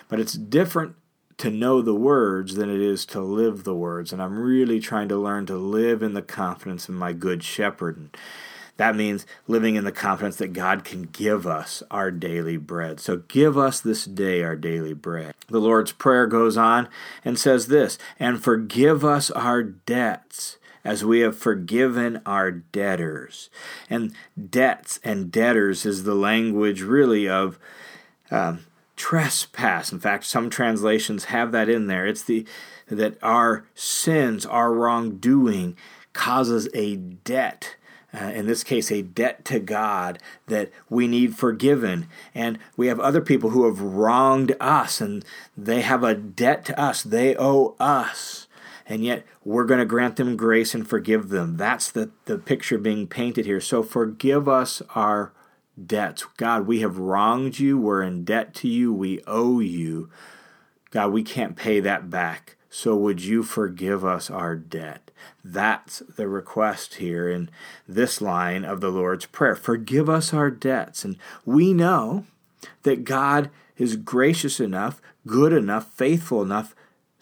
but 0.08 0.20
it's 0.20 0.32
different 0.34 0.94
to 1.38 1.50
know 1.50 1.82
the 1.82 1.94
words 1.94 2.54
than 2.54 2.70
it 2.70 2.80
is 2.80 3.04
to 3.06 3.20
live 3.20 3.64
the 3.64 3.74
words. 3.74 4.12
And 4.12 4.22
I'm 4.22 4.38
really 4.38 4.78
trying 4.78 5.08
to 5.08 5.16
learn 5.16 5.46
to 5.46 5.56
live 5.56 6.02
in 6.02 6.14
the 6.14 6.22
confidence 6.22 6.88
of 6.88 6.94
my 6.94 7.12
good 7.12 7.42
shepherd. 7.42 7.96
And 7.96 8.16
that 8.80 8.96
means 8.96 9.26
living 9.46 9.74
in 9.74 9.84
the 9.84 9.92
confidence 9.92 10.36
that 10.36 10.54
God 10.54 10.84
can 10.84 11.02
give 11.02 11.46
us 11.46 11.82
our 11.90 12.10
daily 12.10 12.56
bread. 12.56 12.98
So 12.98 13.18
give 13.28 13.58
us 13.58 13.78
this 13.78 14.06
day 14.06 14.42
our 14.42 14.56
daily 14.56 14.94
bread. 14.94 15.34
The 15.48 15.60
Lord's 15.60 15.92
Prayer 15.92 16.26
goes 16.26 16.56
on 16.56 16.88
and 17.22 17.38
says 17.38 17.66
this 17.66 17.98
and 18.18 18.42
forgive 18.42 19.04
us 19.04 19.30
our 19.32 19.62
debts 19.62 20.56
as 20.82 21.04
we 21.04 21.20
have 21.20 21.36
forgiven 21.36 22.22
our 22.24 22.50
debtors. 22.50 23.50
And 23.90 24.14
debts 24.48 24.98
and 25.04 25.30
debtors 25.30 25.84
is 25.84 26.04
the 26.04 26.14
language 26.14 26.80
really 26.80 27.28
of 27.28 27.58
um, 28.30 28.64
trespass. 28.96 29.92
In 29.92 30.00
fact, 30.00 30.24
some 30.24 30.48
translations 30.48 31.24
have 31.26 31.52
that 31.52 31.68
in 31.68 31.86
there. 31.86 32.06
It's 32.06 32.24
the 32.24 32.46
that 32.88 33.18
our 33.22 33.66
sins, 33.74 34.46
our 34.46 34.72
wrongdoing, 34.72 35.76
causes 36.14 36.66
a 36.72 36.96
debt. 36.96 37.76
Uh, 38.12 38.24
in 38.24 38.46
this 38.46 38.64
case, 38.64 38.90
a 38.90 39.02
debt 39.02 39.44
to 39.44 39.60
God 39.60 40.18
that 40.46 40.70
we 40.88 41.06
need 41.06 41.36
forgiven. 41.36 42.08
And 42.34 42.58
we 42.76 42.88
have 42.88 42.98
other 42.98 43.20
people 43.20 43.50
who 43.50 43.66
have 43.66 43.80
wronged 43.80 44.56
us 44.58 45.00
and 45.00 45.24
they 45.56 45.82
have 45.82 46.02
a 46.02 46.14
debt 46.14 46.64
to 46.66 46.80
us. 46.80 47.02
They 47.04 47.36
owe 47.36 47.76
us. 47.78 48.48
And 48.84 49.04
yet 49.04 49.24
we're 49.44 49.64
going 49.64 49.78
to 49.78 49.86
grant 49.86 50.16
them 50.16 50.36
grace 50.36 50.74
and 50.74 50.88
forgive 50.88 51.28
them. 51.28 51.56
That's 51.56 51.88
the, 51.88 52.10
the 52.24 52.38
picture 52.38 52.78
being 52.78 53.06
painted 53.06 53.46
here. 53.46 53.60
So 53.60 53.84
forgive 53.84 54.48
us 54.48 54.82
our 54.96 55.32
debts. 55.86 56.26
God, 56.36 56.66
we 56.66 56.80
have 56.80 56.98
wronged 56.98 57.60
you. 57.60 57.78
We're 57.78 58.02
in 58.02 58.24
debt 58.24 58.54
to 58.56 58.68
you. 58.68 58.92
We 58.92 59.22
owe 59.28 59.60
you. 59.60 60.10
God, 60.90 61.12
we 61.12 61.22
can't 61.22 61.54
pay 61.54 61.78
that 61.78 62.10
back. 62.10 62.56
So 62.68 62.96
would 62.96 63.22
you 63.22 63.44
forgive 63.44 64.04
us 64.04 64.30
our 64.30 64.56
debt? 64.56 65.09
That's 65.44 66.00
the 66.00 66.28
request 66.28 66.94
here 66.94 67.28
in 67.28 67.50
this 67.88 68.20
line 68.20 68.64
of 68.64 68.80
the 68.80 68.90
Lord's 68.90 69.26
Prayer. 69.26 69.56
Forgive 69.56 70.08
us 70.08 70.34
our 70.34 70.50
debts. 70.50 71.04
And 71.04 71.16
we 71.44 71.72
know 71.72 72.24
that 72.82 73.04
God 73.04 73.50
is 73.76 73.96
gracious 73.96 74.60
enough, 74.60 75.00
good 75.26 75.52
enough, 75.52 75.90
faithful 75.92 76.42
enough 76.42 76.74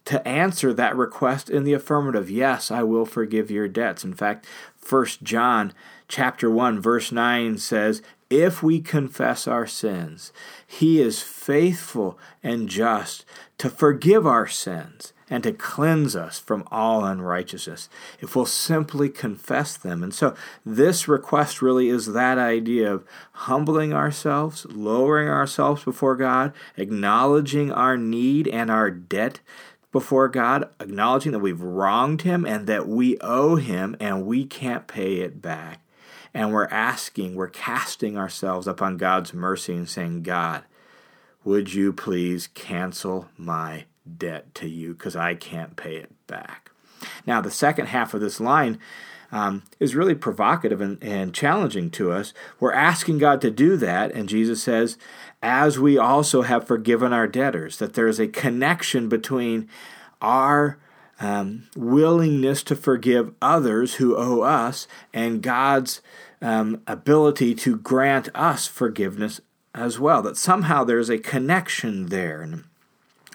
to 0.07 0.27
answer 0.27 0.73
that 0.73 0.97
request 0.97 1.51
in 1.51 1.65
the 1.65 1.75
affirmative. 1.75 2.31
Yes, 2.31 2.71
I 2.71 2.83
will 2.83 3.05
forgive 3.05 3.51
your 3.51 3.69
debts. 3.69 4.05
In 4.05 4.15
fact, 4.15 4.47
1 4.89 5.07
John 5.23 5.73
chapter 6.09 6.51
1 6.51 6.81
verse 6.81 7.13
9 7.13 7.59
says, 7.59 8.01
"If 8.31 8.63
we 8.63 8.81
confess 8.81 9.47
our 9.47 9.67
sins, 9.67 10.33
he 10.67 11.01
is 11.01 11.21
faithful 11.21 12.19
and 12.43 12.69
just 12.69 13.27
to 13.59 13.69
forgive 13.69 14.27
our 14.27 14.47
sins 14.47 15.13
and 15.31 15.43
to 15.43 15.53
cleanse 15.53 16.17
us 16.17 16.39
from 16.39 16.67
all 16.71 17.05
unrighteousness 17.05 17.89
if 18.21 18.35
we'll 18.35 18.47
simply 18.47 19.09
confess 19.09 19.77
them. 19.77 20.03
And 20.03 20.15
so, 20.15 20.35
this 20.65 21.09
request 21.09 21.61
really 21.61 21.89
is 21.89 22.13
that 22.13 22.39
idea 22.39 22.93
of 22.93 23.05
humbling 23.33 23.93
ourselves, 23.93 24.67
lowering 24.71 25.29
ourselves 25.29 25.85
before 25.85 26.17
God, 26.17 26.53
acknowledging 26.77 27.73
our 27.73 27.97
need 27.97 28.49
and 28.49 28.71
our 28.71 28.91
debt 28.91 29.41
before 29.93 30.29
God, 30.29 30.69
acknowledging 30.81 31.33
that 31.33 31.39
we've 31.39 31.61
wronged 31.61 32.23
Him 32.23 32.45
and 32.45 32.67
that 32.67 32.87
we 32.87 33.19
owe 33.21 33.57
Him 33.57 33.97
and 34.01 34.27
we 34.27 34.45
can't 34.45 34.87
pay 34.87 35.17
it 35.17 35.41
back. 35.41 35.81
And 36.35 36.53
we're 36.53 36.67
asking, 36.67 37.35
we're 37.35 37.49
casting 37.49 38.17
ourselves 38.19 38.67
upon 38.67 38.99
God's 38.99 39.33
mercy 39.33 39.75
and 39.75 39.89
saying, 39.89 40.23
God, 40.23 40.65
would 41.43 41.73
you 41.73 41.93
please 41.93 42.49
cancel 42.49 43.29
my 43.39 43.87
debt 44.17 44.55
to 44.57 44.69
you 44.69 44.95
because 44.95 45.17
I 45.17 45.35
can't 45.35 45.77
pay 45.77 45.97
it 45.97 46.11
back. 46.27 46.71
Now, 47.27 47.41
the 47.41 47.51
second 47.51 47.87
half 47.87 48.15
of 48.15 48.21
this 48.21 48.41
line 48.41 48.79
um, 49.31 49.63
is 49.79 49.95
really 49.95 50.15
provocative 50.15 50.81
and, 50.81 51.03
and 51.03 51.35
challenging 51.35 51.91
to 51.93 52.11
us. 52.11 52.33
We're 52.59 52.73
asking 52.73 53.19
God 53.19 53.41
to 53.43 53.51
do 53.51 53.77
that, 53.77 54.13
and 54.13 54.29
Jesus 54.29 54.63
says, 54.63 54.97
as 55.43 55.79
we 55.79 55.99
also 55.99 56.43
have 56.43 56.67
forgiven 56.67 57.13
our 57.13 57.27
debtors, 57.27 57.79
that 57.79 57.95
there 57.95 58.09
is 58.09 58.19
a 58.19 58.27
connection 58.27 59.09
between 59.09 59.69
our 60.21 60.79
um, 61.21 61.69
willingness 61.77 62.63
to 62.65 62.77
forgive 62.77 63.35
others 63.43 63.95
who 63.95 64.17
owe 64.17 64.41
us 64.43 64.87
and 65.13 65.43
God's 65.43 66.01
um, 66.41 66.83
ability 66.87 67.55
to 67.57 67.77
grant 67.77 68.29
us 68.35 68.67
forgiveness 68.67 69.41
as 69.75 69.99
well. 69.99 70.23
That 70.23 70.37
somehow 70.37 70.85
there's 70.85 71.11
a 71.11 71.19
connection 71.19 72.07
there. 72.07 72.41
And 72.41 72.65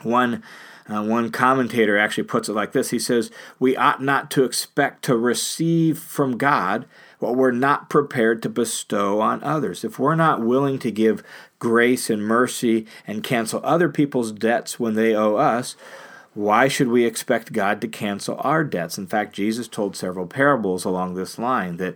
one 0.04 0.44
uh, 0.90 1.02
one 1.02 1.32
commentator 1.32 1.98
actually 1.98 2.26
puts 2.26 2.50
it 2.50 2.54
like 2.54 2.74
this. 2.74 2.90
He 2.90 3.00
says, 3.00 3.32
"We 3.60 3.76
ought 3.78 4.02
not 4.02 4.30
to 4.32 4.44
expect 4.44 5.04
to 5.06 5.16
receive 5.16 5.98
from 5.98 6.38
God 6.38 6.86
what 7.20 7.36
we're 7.36 7.52
not 7.52 7.90
prepared 7.90 8.44
to 8.44 8.50
bestow 8.50 9.22
on 9.22 9.42
others. 9.44 9.84
If 9.84 9.98
we're 9.98 10.16
not 10.16 10.42
willing 10.42 10.80
to 10.80 10.92
give 10.92 11.24
grace 11.60 12.10
and 12.10 12.22
mercy 12.22 12.86
and 13.08 13.24
cancel 13.24 13.62
other 13.64 13.88
people's 13.88 14.32
debts 14.32 14.80
when 14.80 14.96
they 14.96 15.16
owe 15.16 15.36
us." 15.36 15.76
Why 16.36 16.68
should 16.68 16.88
we 16.88 17.06
expect 17.06 17.54
God 17.54 17.80
to 17.82 17.88
cancel 17.88 18.38
our 18.40 18.64
debts? 18.64 18.98
In 18.98 19.06
fact, 19.06 19.36
Jesus 19.36 19.68
told 19.68 19.96
several 19.96 20.26
parables 20.26 20.84
along 20.84 21.14
this 21.14 21.38
line 21.38 21.78
that 21.78 21.96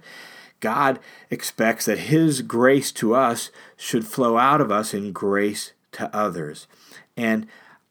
God 0.59 0.99
expects 1.29 1.85
that 1.85 1.99
His 1.99 2.41
grace 2.41 2.91
to 2.93 3.15
us 3.15 3.49
should 3.75 4.05
flow 4.05 4.37
out 4.37 4.61
of 4.61 4.71
us 4.71 4.93
in 4.93 5.11
grace 5.11 5.73
to 5.93 6.15
others. 6.15 6.67
And 7.15 7.47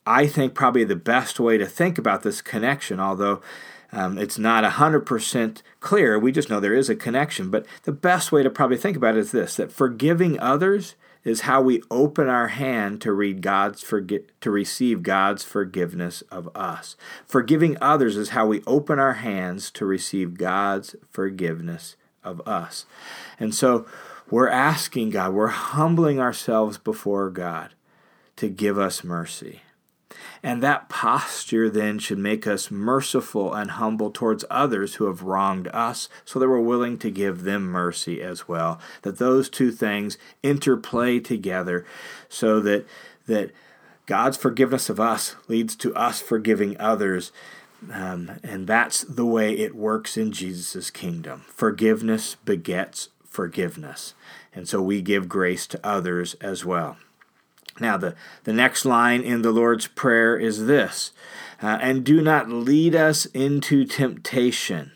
I 0.06 0.26
think 0.26 0.54
probably 0.54 0.84
the 0.84 0.96
best 0.96 1.40
way 1.40 1.58
to 1.58 1.66
think 1.66 1.98
about 1.98 2.22
this 2.22 2.40
connection, 2.40 3.00
although 3.00 3.42
um, 3.92 4.18
it's 4.18 4.38
not 4.38 4.64
100% 4.64 5.62
clear, 5.80 6.18
we 6.18 6.32
just 6.32 6.50
know 6.50 6.60
there 6.60 6.74
is 6.74 6.88
a 6.88 6.96
connection. 6.96 7.50
But 7.50 7.66
the 7.84 7.92
best 7.92 8.30
way 8.30 8.42
to 8.42 8.50
probably 8.50 8.76
think 8.76 8.96
about 8.96 9.16
it 9.16 9.20
is 9.20 9.32
this 9.32 9.56
that 9.56 9.72
forgiving 9.72 10.38
others 10.38 10.94
is 11.24 11.40
how 11.42 11.60
we 11.60 11.82
open 11.90 12.28
our 12.28 12.48
hand 12.48 13.00
to 13.00 13.12
read 13.12 13.42
God's 13.42 13.82
forgi- 13.82 14.26
to 14.40 14.50
receive 14.50 15.02
God's 15.02 15.42
forgiveness 15.42 16.22
of 16.30 16.48
us. 16.54 16.96
Forgiving 17.26 17.76
others 17.80 18.16
is 18.16 18.28
how 18.28 18.46
we 18.46 18.62
open 18.64 19.00
our 19.00 19.14
hands 19.14 19.72
to 19.72 19.84
receive 19.84 20.38
God's 20.38 20.94
forgiveness 21.10 21.96
of 22.22 22.40
us. 22.46 22.86
And 23.40 23.52
so 23.52 23.86
we're 24.30 24.48
asking 24.48 25.10
God, 25.10 25.32
we're 25.32 25.48
humbling 25.48 26.20
ourselves 26.20 26.78
before 26.78 27.28
God 27.30 27.70
to 28.36 28.48
give 28.48 28.78
us 28.78 29.02
mercy. 29.02 29.62
And 30.42 30.62
that 30.62 30.88
posture 30.88 31.68
then 31.68 31.98
should 31.98 32.18
make 32.18 32.46
us 32.46 32.70
merciful 32.70 33.52
and 33.54 33.72
humble 33.72 34.10
towards 34.10 34.44
others 34.50 34.94
who 34.94 35.06
have 35.06 35.22
wronged 35.22 35.68
us, 35.68 36.08
so 36.24 36.38
that 36.38 36.48
we're 36.48 36.60
willing 36.60 36.98
to 36.98 37.10
give 37.10 37.42
them 37.42 37.64
mercy 37.64 38.22
as 38.22 38.48
well. 38.48 38.80
That 39.02 39.18
those 39.18 39.48
two 39.48 39.72
things 39.72 40.18
interplay 40.42 41.20
together 41.20 41.84
so 42.28 42.60
that 42.60 42.86
that 43.26 43.50
God's 44.06 44.36
forgiveness 44.36 44.88
of 44.88 45.00
us 45.00 45.34
leads 45.48 45.74
to 45.76 45.94
us 45.94 46.20
forgiving 46.20 46.76
others. 46.78 47.32
Um, 47.92 48.38
and 48.42 48.66
that's 48.66 49.02
the 49.02 49.26
way 49.26 49.52
it 49.52 49.74
works 49.74 50.16
in 50.16 50.32
Jesus' 50.32 50.90
kingdom. 50.90 51.44
Forgiveness 51.48 52.36
begets 52.36 53.08
forgiveness. 53.24 54.14
And 54.54 54.68
so 54.68 54.80
we 54.80 55.02
give 55.02 55.28
grace 55.28 55.66
to 55.66 55.80
others 55.84 56.34
as 56.34 56.64
well. 56.64 56.96
Now, 57.80 57.96
the, 57.96 58.14
the 58.44 58.52
next 58.52 58.84
line 58.84 59.22
in 59.22 59.42
the 59.42 59.50
Lord's 59.50 59.86
Prayer 59.86 60.36
is 60.36 60.66
this 60.66 61.12
uh, 61.62 61.78
And 61.80 62.04
do 62.04 62.20
not 62.20 62.48
lead 62.48 62.94
us 62.94 63.26
into 63.26 63.84
temptation, 63.84 64.92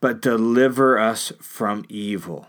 but 0.00 0.20
deliver 0.20 0.98
us 0.98 1.32
from 1.40 1.84
evil. 1.88 2.48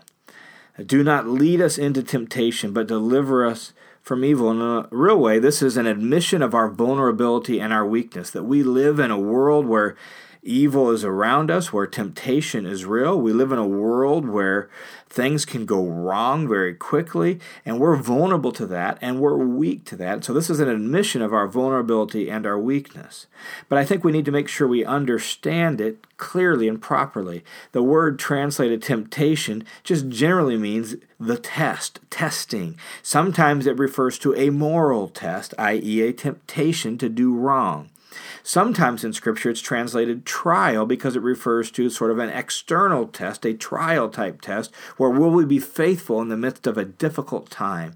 Do 0.84 1.02
not 1.02 1.26
lead 1.26 1.60
us 1.60 1.78
into 1.78 2.02
temptation, 2.02 2.72
but 2.72 2.86
deliver 2.86 3.46
us 3.46 3.72
from 4.00 4.24
evil. 4.24 4.50
In 4.50 4.60
a 4.60 4.88
real 4.90 5.18
way, 5.18 5.38
this 5.38 5.62
is 5.62 5.76
an 5.76 5.86
admission 5.86 6.42
of 6.42 6.54
our 6.54 6.68
vulnerability 6.68 7.60
and 7.60 7.72
our 7.72 7.86
weakness, 7.86 8.30
that 8.30 8.44
we 8.44 8.62
live 8.62 8.98
in 8.98 9.10
a 9.10 9.18
world 9.18 9.66
where 9.66 9.96
evil 10.42 10.90
is 10.90 11.04
around 11.04 11.50
us, 11.50 11.72
where 11.72 11.86
temptation 11.86 12.66
is 12.66 12.84
real. 12.84 13.18
We 13.18 13.32
live 13.32 13.52
in 13.52 13.58
a 13.58 13.66
world 13.66 14.28
where 14.28 14.68
things 15.08 15.44
can 15.44 15.66
go 15.66 15.86
wrong 15.86 16.48
very 16.48 16.74
quickly, 16.74 17.38
and 17.64 17.78
we're 17.78 17.96
vulnerable 17.96 18.50
to 18.52 18.66
that, 18.66 18.98
and 19.00 19.20
we're 19.20 19.36
weak 19.36 19.84
to 19.84 19.96
that. 19.96 20.24
So, 20.24 20.32
this 20.32 20.50
is 20.50 20.58
an 20.58 20.68
admission 20.68 21.22
of 21.22 21.32
our 21.32 21.46
vulnerability 21.46 22.30
and 22.30 22.46
our 22.46 22.58
weakness. 22.58 23.26
But 23.68 23.78
I 23.78 23.84
think 23.84 24.02
we 24.02 24.12
need 24.12 24.24
to 24.24 24.32
make 24.32 24.48
sure 24.48 24.66
we 24.66 24.84
understand 24.84 25.80
it 25.80 26.04
clearly 26.16 26.66
and 26.66 26.80
properly. 26.80 27.44
The 27.72 27.82
word 27.82 28.18
translated 28.18 28.82
temptation 28.82 29.64
just 29.84 30.08
generally 30.08 30.56
means 30.56 30.96
the 31.20 31.38
test, 31.38 32.00
testing. 32.10 32.78
Sometimes 33.02 33.66
it 33.66 33.78
refers 33.78 34.18
to 34.20 34.34
a 34.34 34.50
moral 34.50 35.08
test, 35.08 35.54
i.e., 35.58 36.00
a 36.02 36.12
temptation 36.12 36.98
to 36.98 37.08
do 37.08 37.34
wrong. 37.34 37.90
Sometimes 38.42 39.04
in 39.04 39.12
Scripture 39.12 39.50
it's 39.50 39.60
translated 39.60 40.26
trial 40.26 40.84
because 40.84 41.14
it 41.14 41.22
refers 41.22 41.70
to 41.72 41.90
sort 41.90 42.10
of 42.10 42.18
an 42.18 42.28
external 42.28 43.06
test, 43.06 43.44
a 43.44 43.54
trial 43.54 44.08
type 44.08 44.40
test, 44.40 44.74
where 44.96 45.10
will 45.10 45.30
we 45.30 45.44
be 45.44 45.60
faithful 45.60 46.20
in 46.20 46.28
the 46.28 46.36
midst 46.36 46.66
of 46.66 46.76
a 46.76 46.84
difficult 46.84 47.50
time? 47.50 47.94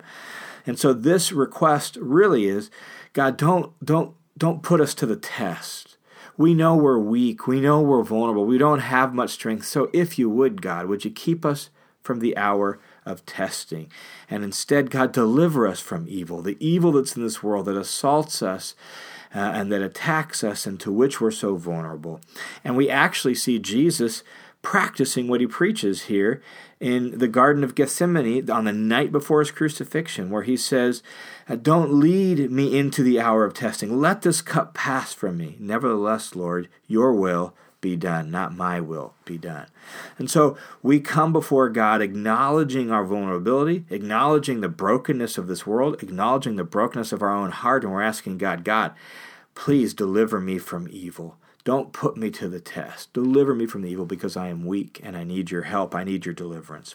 And 0.66 0.78
so 0.78 0.92
this 0.92 1.32
request 1.32 1.96
really 2.00 2.46
is 2.46 2.70
God, 3.12 3.36
don't, 3.36 3.72
don't, 3.84 4.14
don't 4.36 4.62
put 4.62 4.80
us 4.80 4.94
to 4.94 5.06
the 5.06 5.16
test. 5.16 5.96
We 6.36 6.54
know 6.54 6.76
we're 6.76 6.98
weak. 6.98 7.46
We 7.46 7.60
know 7.60 7.80
we're 7.80 8.02
vulnerable. 8.02 8.44
We 8.44 8.58
don't 8.58 8.80
have 8.80 9.14
much 9.14 9.30
strength. 9.30 9.64
So 9.64 9.88
if 9.92 10.18
you 10.18 10.28
would, 10.28 10.60
God, 10.60 10.86
would 10.86 11.04
you 11.04 11.10
keep 11.10 11.46
us 11.46 11.70
from 12.02 12.20
the 12.20 12.36
hour 12.36 12.78
of 13.06 13.24
testing? 13.24 13.90
And 14.28 14.44
instead, 14.44 14.90
God, 14.90 15.12
deliver 15.12 15.66
us 15.66 15.80
from 15.80 16.06
evil, 16.08 16.42
the 16.42 16.58
evil 16.60 16.92
that's 16.92 17.16
in 17.16 17.22
this 17.22 17.42
world 17.42 17.66
that 17.66 17.76
assaults 17.76 18.42
us 18.42 18.74
uh, 19.36 19.52
and 19.54 19.70
that 19.70 19.82
attacks 19.82 20.42
us 20.42 20.66
and 20.66 20.80
to 20.80 20.90
which 20.90 21.20
we're 21.20 21.30
so 21.30 21.56
vulnerable. 21.56 22.20
And 22.64 22.74
we 22.76 22.88
actually 22.88 23.34
see 23.34 23.58
Jesus 23.58 24.22
practicing 24.62 25.28
what 25.28 25.40
he 25.40 25.46
preaches 25.46 26.04
here 26.04 26.42
in 26.80 27.18
the 27.18 27.28
Garden 27.28 27.62
of 27.62 27.74
Gethsemane 27.74 28.50
on 28.50 28.64
the 28.64 28.72
night 28.72 29.12
before 29.12 29.40
his 29.40 29.50
crucifixion, 29.50 30.30
where 30.30 30.42
he 30.42 30.56
says, 30.56 31.02
uh, 31.48 31.56
Don't 31.56 32.00
lead 32.00 32.50
me 32.50 32.76
into 32.76 33.02
the 33.02 33.20
hour 33.20 33.44
of 33.44 33.54
testing. 33.54 34.00
Let 34.00 34.22
this 34.22 34.40
cup 34.40 34.74
pass 34.74 35.12
from 35.12 35.36
me. 35.36 35.56
Nevertheless, 35.60 36.34
Lord, 36.34 36.68
your 36.86 37.12
will 37.12 37.54
be 37.80 37.94
done, 37.94 38.30
not 38.30 38.56
my 38.56 38.80
will 38.80 39.14
be 39.24 39.38
done. 39.38 39.66
And 40.18 40.30
so 40.30 40.56
we 40.82 40.98
come 40.98 41.32
before 41.32 41.68
God 41.68 42.02
acknowledging 42.02 42.90
our 42.90 43.04
vulnerability, 43.04 43.84
acknowledging 43.90 44.60
the 44.60 44.68
brokenness 44.68 45.38
of 45.38 45.46
this 45.46 45.66
world, 45.66 46.02
acknowledging 46.02 46.56
the 46.56 46.64
brokenness 46.64 47.12
of 47.12 47.22
our 47.22 47.32
own 47.32 47.52
heart, 47.52 47.84
and 47.84 47.92
we're 47.92 48.02
asking 48.02 48.38
God, 48.38 48.64
God, 48.64 48.92
please 49.56 49.92
deliver 49.92 50.40
me 50.40 50.58
from 50.58 50.86
evil. 50.88 51.36
Don't 51.64 51.92
put 51.92 52.16
me 52.16 52.30
to 52.30 52.48
the 52.48 52.60
test. 52.60 53.12
Deliver 53.12 53.52
me 53.52 53.66
from 53.66 53.82
the 53.82 53.90
evil 53.90 54.06
because 54.06 54.36
I 54.36 54.46
am 54.48 54.64
weak 54.64 55.00
and 55.02 55.16
I 55.16 55.24
need 55.24 55.50
your 55.50 55.62
help. 55.62 55.96
I 55.96 56.04
need 56.04 56.24
your 56.24 56.34
deliverance. 56.34 56.94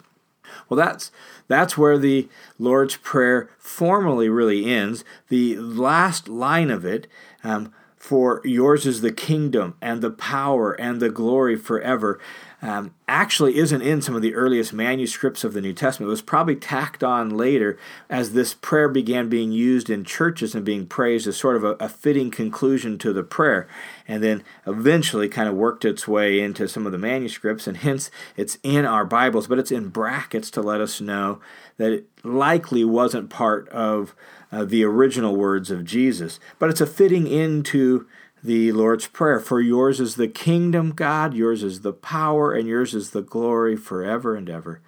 Well, 0.69 0.77
that's 0.77 1.11
that's 1.49 1.77
where 1.77 1.97
the 1.97 2.29
Lord's 2.57 2.95
Prayer 2.95 3.49
formally 3.57 4.29
really 4.29 4.65
ends. 4.65 5.03
The 5.27 5.57
last 5.57 6.29
line 6.29 6.69
of 6.69 6.85
it 6.85 7.07
um, 7.43 7.73
for 7.97 8.41
yours 8.45 8.85
is 8.85 9.01
the 9.01 9.11
kingdom 9.11 9.75
and 9.81 10.01
the 10.01 10.11
power 10.11 10.71
and 10.73 10.99
the 10.99 11.09
glory 11.09 11.55
forever, 11.57 12.19
um, 12.61 12.93
actually 13.07 13.57
isn't 13.57 13.81
in 13.81 14.01
some 14.01 14.15
of 14.15 14.21
the 14.21 14.35
earliest 14.35 14.71
manuscripts 14.71 15.43
of 15.43 15.53
the 15.53 15.61
New 15.61 15.73
Testament. 15.73 16.07
It 16.07 16.11
was 16.11 16.21
probably 16.21 16.55
tacked 16.55 17.03
on 17.03 17.29
later 17.29 17.77
as 18.09 18.33
this 18.33 18.53
prayer 18.53 18.87
began 18.87 19.29
being 19.29 19.51
used 19.51 19.89
in 19.89 20.03
churches 20.03 20.53
and 20.53 20.63
being 20.63 20.85
praised 20.85 21.27
as 21.27 21.37
sort 21.37 21.55
of 21.55 21.63
a, 21.63 21.71
a 21.79 21.89
fitting 21.89 22.29
conclusion 22.29 22.97
to 22.99 23.13
the 23.13 23.23
prayer, 23.23 23.67
and 24.07 24.23
then 24.23 24.43
eventually 24.67 25.27
kind 25.27 25.49
of 25.49 25.55
worked 25.55 25.85
its 25.85 26.07
way 26.07 26.39
into 26.39 26.67
some 26.67 26.85
of 26.85 26.91
the 26.91 26.97
manuscripts, 26.97 27.65
and 27.65 27.77
hence 27.77 28.11
it's 28.37 28.57
in 28.61 28.85
our 28.85 29.05
Bibles, 29.05 29.47
but 29.47 29.59
it's 29.59 29.71
in 29.71 29.89
brackets 29.89 30.51
to 30.51 30.61
let 30.61 30.81
us 30.81 31.01
know 31.01 31.39
that 31.77 31.91
it 31.91 32.05
likely 32.23 32.85
wasn't 32.85 33.29
part 33.29 33.67
of 33.69 34.13
uh, 34.51 34.65
the 34.65 34.83
original 34.83 35.35
words 35.35 35.71
of 35.71 35.85
Jesus, 35.85 36.39
but 36.59 36.69
it's 36.69 36.81
a 36.81 36.85
fitting 36.85 37.25
into 37.25 38.05
the 38.43 38.71
Lord's 38.71 39.07
Prayer. 39.07 39.39
For 39.39 39.61
yours 39.61 39.99
is 39.99 40.15
the 40.15 40.27
kingdom, 40.27 40.91
God, 40.91 41.33
yours 41.33 41.63
is 41.63 41.81
the 41.81 41.93
power, 41.93 42.53
and 42.53 42.67
yours 42.67 42.93
is 42.93 43.11
the 43.11 43.21
glory 43.21 43.75
forever 43.75 44.35
and 44.35 44.49
ever. 44.49 44.81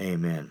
Amen. 0.00 0.50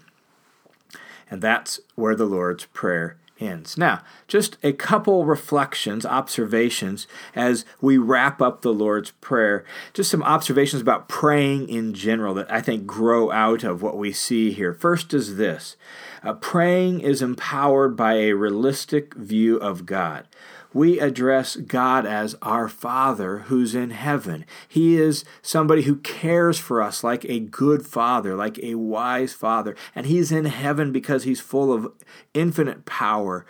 And 1.30 1.42
that's 1.42 1.80
where 1.96 2.16
the 2.16 2.26
Lord's 2.26 2.66
Prayer 2.66 3.18
ends. 3.40 3.78
Now, 3.78 4.02
just 4.28 4.58
a 4.64 4.72
couple 4.72 5.26
reflections, 5.26 6.06
observations 6.06 7.08
as 7.36 7.66
we 7.82 7.98
wrap 7.98 8.42
up 8.42 8.62
the 8.62 8.74
Lord's 8.74 9.12
Prayer. 9.12 9.66
Just 9.94 10.10
some 10.10 10.24
observations 10.24 10.82
about 10.82 11.10
praying 11.10 11.68
in 11.68 11.94
general 11.94 12.34
that 12.36 12.52
I 12.52 12.62
think 12.62 12.86
grow 12.86 13.32
out 13.32 13.64
of 13.64 13.82
what 13.82 13.98
we 13.98 14.14
see 14.14 14.52
here. 14.52 14.74
First 14.74 15.14
is 15.14 15.36
this 15.36 15.76
uh, 16.24 16.34
praying 16.34 17.02
is 17.02 17.22
empowered 17.22 17.98
by 17.98 18.14
a 18.14 18.34
realistic 18.34 19.14
view 19.16 19.58
of 19.58 19.86
God 19.86 20.28
we 20.76 21.00
address 21.00 21.56
God 21.56 22.06
as 22.06 22.36
our 22.42 22.68
Father 22.68 23.40
who's 23.48 23.74
in 23.74 23.92
heaven. 23.92 24.46
He 24.68 24.98
is 24.98 25.24
somebody 25.42 25.84
who 25.84 25.96
cares 25.96 26.60
for 26.60 26.82
us 26.82 27.02
like 27.02 27.24
a 27.26 27.40
good 27.40 27.86
father, 27.86 28.36
like 28.36 28.60
a 28.60 28.76
wise 28.76 29.32
father. 29.32 29.74
And 29.96 30.06
He's 30.06 30.34
in 30.34 30.44
heaven 30.44 30.92
because 30.92 31.24
He's 31.24 31.40
full 31.40 31.72
of 31.72 31.94
infinite 32.34 32.86
power. 32.86 33.46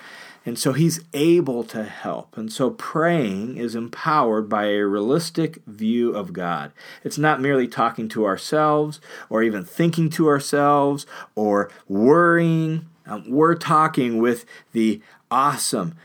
And 0.45 0.59
so 0.59 0.73
He's 0.73 1.03
able 1.15 1.63
to 1.63 1.83
help. 1.83 2.37
And 2.37 2.53
so 2.53 2.69
praying 2.69 3.57
is 3.57 3.73
empowered 3.73 4.47
by 4.47 4.65
a 4.65 4.81
realistic 4.81 5.63
view 5.65 6.15
of 6.15 6.31
God. 6.31 6.73
It's 7.03 7.17
not 7.17 7.41
merely 7.41 7.67
talking 7.67 8.07
to 8.09 8.25
ourselves 8.25 9.01
or 9.31 9.41
even 9.41 9.65
thinking 9.65 10.11
to 10.11 10.27
ourselves 10.27 11.07
or 11.33 11.71
worrying. 11.87 12.85
Um, 13.07 13.23
we're 13.27 13.55
talking 13.55 14.19
with 14.19 14.45
the 14.73 15.01
awesome, 15.31 15.95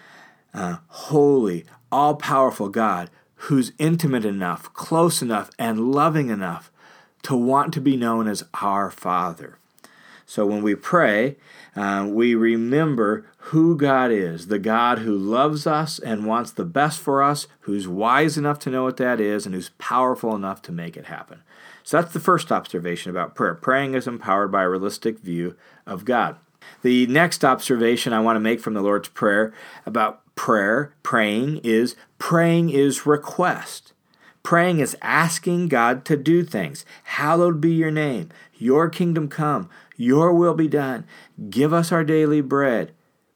uh, 0.54 0.78
holy, 0.88 1.64
all 1.90 2.16
powerful 2.16 2.68
God 2.68 3.10
who's 3.34 3.72
intimate 3.78 4.24
enough, 4.24 4.72
close 4.74 5.22
enough, 5.22 5.50
and 5.58 5.92
loving 5.92 6.28
enough 6.28 6.70
to 7.22 7.34
want 7.34 7.72
to 7.74 7.80
be 7.80 7.96
known 7.96 8.28
as 8.28 8.44
our 8.60 8.90
Father. 8.90 9.58
So 10.26 10.46
when 10.46 10.62
we 10.62 10.74
pray, 10.74 11.36
uh, 11.74 12.06
we 12.08 12.34
remember 12.34 13.26
who 13.44 13.76
God 13.76 14.12
is 14.12 14.46
the 14.46 14.58
God 14.58 15.00
who 15.00 15.16
loves 15.16 15.66
us 15.66 15.98
and 15.98 16.26
wants 16.26 16.52
the 16.52 16.64
best 16.64 17.00
for 17.00 17.22
us, 17.22 17.48
who's 17.60 17.88
wise 17.88 18.36
enough 18.36 18.58
to 18.60 18.70
know 18.70 18.84
what 18.84 18.98
that 18.98 19.20
is, 19.20 19.46
and 19.46 19.54
who's 19.54 19.70
powerful 19.78 20.36
enough 20.36 20.62
to 20.62 20.72
make 20.72 20.96
it 20.96 21.06
happen. 21.06 21.42
So 21.82 22.00
that's 22.00 22.12
the 22.12 22.20
first 22.20 22.52
observation 22.52 23.10
about 23.10 23.34
prayer. 23.34 23.54
Praying 23.54 23.94
is 23.94 24.06
empowered 24.06 24.52
by 24.52 24.62
a 24.62 24.68
realistic 24.68 25.18
view 25.18 25.56
of 25.86 26.04
God. 26.04 26.36
The 26.82 27.06
next 27.06 27.44
observation 27.44 28.12
I 28.12 28.20
want 28.20 28.36
to 28.36 28.40
make 28.40 28.60
from 28.60 28.74
the 28.74 28.82
Lord's 28.82 29.08
Prayer 29.08 29.52
about 29.84 30.22
prayer, 30.40 30.94
praying, 31.02 31.60
is 31.62 31.96
praying 32.18 32.70
is 32.70 33.04
request. 33.04 33.92
Praying 34.42 34.78
is 34.78 34.96
asking 35.02 35.68
God 35.68 36.02
to 36.06 36.16
do 36.16 36.42
things. 36.44 36.86
Hallowed 37.02 37.60
be 37.60 37.74
your 37.74 37.90
name. 37.90 38.30
Your 38.54 38.88
kingdom 38.88 39.28
come. 39.28 39.68
Your 39.98 40.32
will 40.32 40.54
be 40.54 40.66
done. 40.66 41.04
Give 41.50 41.74
us 41.74 41.92
our 41.92 42.04
daily 42.04 42.40
bread. 42.40 42.92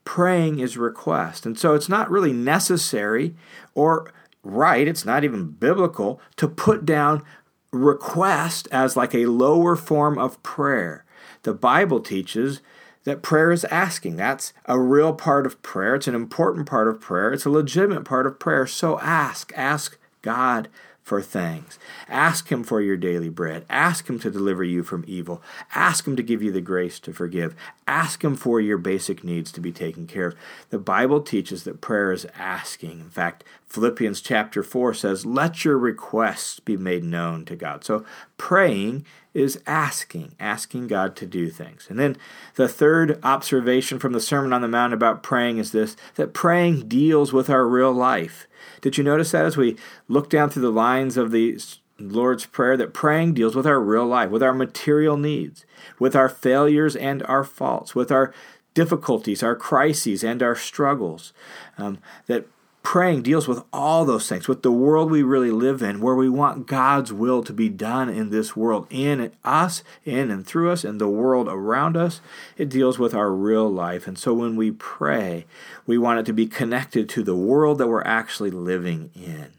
Praying 0.07 0.61
is 0.61 0.79
request. 0.79 1.45
And 1.45 1.59
so 1.59 1.75
it's 1.75 1.91
not 1.91 2.11
really 2.11 2.33
necessary 2.33 3.35
or 3.75 4.11
right, 4.43 4.89
it's 4.89 5.05
not 5.05 5.25
even 5.25 5.51
biblical 5.51 6.23
to 6.37 6.49
put 6.49 6.87
down 6.87 7.23
request 7.71 8.67
as 8.73 8.97
like 8.97 9.15
a 9.15 9.27
lower 9.27 9.77
form 9.77 10.19
of 10.19 10.43
prayer. 10.43 11.05
The 11.43 11.53
Bible 11.53 12.01
teaches 12.01 12.63
that 13.05 13.23
prayer 13.23 13.53
is 13.53 13.65
asking. 13.67 14.17
That's 14.17 14.53
a 14.67 14.79
real 14.79 15.13
part 15.13 15.47
of 15.47 15.63
prayer. 15.63 15.95
It's 15.95 16.09
an 16.09 16.15
important 16.15 16.67
part 16.67 16.89
of 16.89 17.01
prayer. 17.01 17.33
It's 17.33 17.45
a 17.45 17.51
legitimate 17.51 18.05
part 18.05 18.27
of 18.27 18.39
prayer. 18.39 18.67
So 18.67 18.99
ask. 19.01 19.53
Ask 19.57 19.99
God 20.23 20.69
for 21.05 21.21
things. 21.21 21.79
Ask 22.09 22.51
Him 22.51 22.65
for 22.65 22.81
your 22.81 22.97
daily 22.97 23.29
bread. 23.29 23.67
Ask 23.69 24.09
Him 24.09 24.19
to 24.21 24.31
deliver 24.31 24.65
you 24.65 24.83
from 24.83 25.05
evil. 25.07 25.43
Ask 25.75 26.07
Him 26.07 26.17
to 26.17 26.23
give 26.23 26.43
you 26.43 26.51
the 26.51 26.63
grace 26.63 26.99
to 27.01 27.13
forgive. 27.13 27.55
Ask 27.87 28.25
Him 28.25 28.37
for 28.37 28.59
your 28.59 28.79
basic 28.79 29.23
needs 29.23 29.53
to 29.53 29.61
be 29.61 29.71
taken 29.71 30.07
care 30.07 30.29
of. 30.29 30.35
The 30.71 30.79
Bible 30.79 31.21
teaches 31.21 31.65
that 31.65 31.83
prayer 31.83 32.11
is 32.11 32.27
asking. 32.39 33.01
In 33.01 33.11
fact, 33.11 33.45
Philippians 33.69 34.23
chapter 34.23 34.63
4 34.63 34.95
says, 34.95 35.27
Let 35.27 35.63
your 35.63 35.77
requests 35.77 36.59
be 36.59 36.79
made 36.79 37.05
known 37.05 37.45
to 37.45 37.55
God. 37.55 37.85
So 37.85 38.07
praying 38.39 39.05
is 39.35 39.61
asking, 39.67 40.35
asking 40.39 40.87
God 40.87 41.17
to 41.17 41.27
do 41.27 41.51
things. 41.51 41.87
And 41.91 41.99
then 41.99 42.17
the 42.55 42.69
third 42.69 43.19
observation 43.23 43.99
from 43.99 44.13
the 44.13 44.21
Sermon 44.21 44.53
on 44.53 44.63
the 44.63 44.69
Mount 44.69 44.95
about 44.95 45.23
praying 45.23 45.59
is 45.59 45.73
this 45.73 45.97
that 46.15 46.33
praying 46.33 46.89
deals 46.89 47.33
with 47.33 47.51
our 47.51 47.67
real 47.67 47.93
life. 47.93 48.47
Did 48.81 48.97
you 48.97 49.05
notice 49.05 49.33
that 49.33 49.45
as 49.45 49.57
we 49.57 49.77
look 50.09 50.31
down 50.31 50.51
through 50.51 50.63
the 50.63 50.71
lines 50.71 51.17
of 51.17 51.33
the 51.33 51.59
Lord's 51.99 52.47
Prayer 52.47 52.77
that 52.77 52.95
praying 52.95 53.35
deals 53.35 53.55
with 53.55 53.67
our 53.67 53.81
real 53.81 54.07
life, 54.07 54.31
with 54.31 54.43
our 54.43 54.55
material 54.55 55.17
needs, 55.17 55.65
with 55.99 56.17
our 56.17 56.29
failures 56.29 56.97
and 56.97 57.23
our 57.25 57.45
faults, 57.45 57.95
with 57.95 58.11
our 58.11 58.33
difficulties, 58.75 59.43
our 59.43 59.55
crises, 59.55 60.25
and 60.25 60.43
our 60.43 60.57
struggles. 60.57 61.33
Um, 61.79 61.99
that 62.27 62.47
praying 62.85 63.23
deals 63.23 63.49
with 63.49 63.65
all 63.73 64.05
those 64.05 64.29
things, 64.29 64.47
with 64.47 64.63
the 64.63 64.71
world 64.71 65.11
we 65.11 65.23
really 65.23 65.51
live 65.51 65.83
in, 65.83 66.01
where 66.01 66.15
we 66.15 66.29
want 66.29 66.67
God's 66.67 67.13
will 67.13 67.43
to 67.43 67.53
be 67.53 67.71
done 67.71 68.11
in 68.11 68.29
this 68.29 68.55
world, 68.55 68.87
in 68.91 69.33
us, 69.43 69.83
in 70.05 70.31
and 70.31 70.47
through 70.47 70.71
us, 70.71 70.85
in 70.85 70.99
the 70.99 71.09
world 71.09 71.49
around 71.49 71.97
us. 71.97 72.21
It 72.59 72.69
deals 72.69 72.99
with 72.99 73.15
our 73.15 73.33
real 73.33 73.69
life. 73.69 74.07
And 74.07 74.19
so 74.19 74.35
when 74.35 74.55
we 74.55 74.71
pray, 74.71 75.47
we 75.87 75.97
want 75.97 76.21
it 76.21 76.27
to 76.27 76.35
be 76.35 76.47
connected 76.47 77.09
to 77.09 77.23
the 77.23 77.35
world 77.35 77.79
that 77.79 77.89
we're 77.89 78.03
actually 78.03 78.51
living 78.51 79.11
in. 79.17 79.55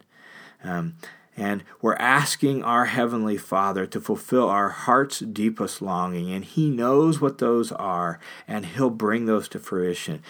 Um, 0.63 0.95
and 1.35 1.63
we're 1.81 1.95
asking 1.95 2.63
our 2.63 2.85
Heavenly 2.85 3.37
Father 3.37 3.87
to 3.87 3.99
fulfill 3.99 4.47
our 4.47 4.69
heart's 4.69 5.19
deepest 5.19 5.81
longing, 5.81 6.31
and 6.31 6.45
He 6.45 6.69
knows 6.69 7.19
what 7.19 7.39
those 7.39 7.71
are, 7.71 8.19
and 8.47 8.67
He'll 8.67 8.91
bring 8.91 9.25
those 9.25 9.49
to 9.49 9.59
fruition 9.59 10.21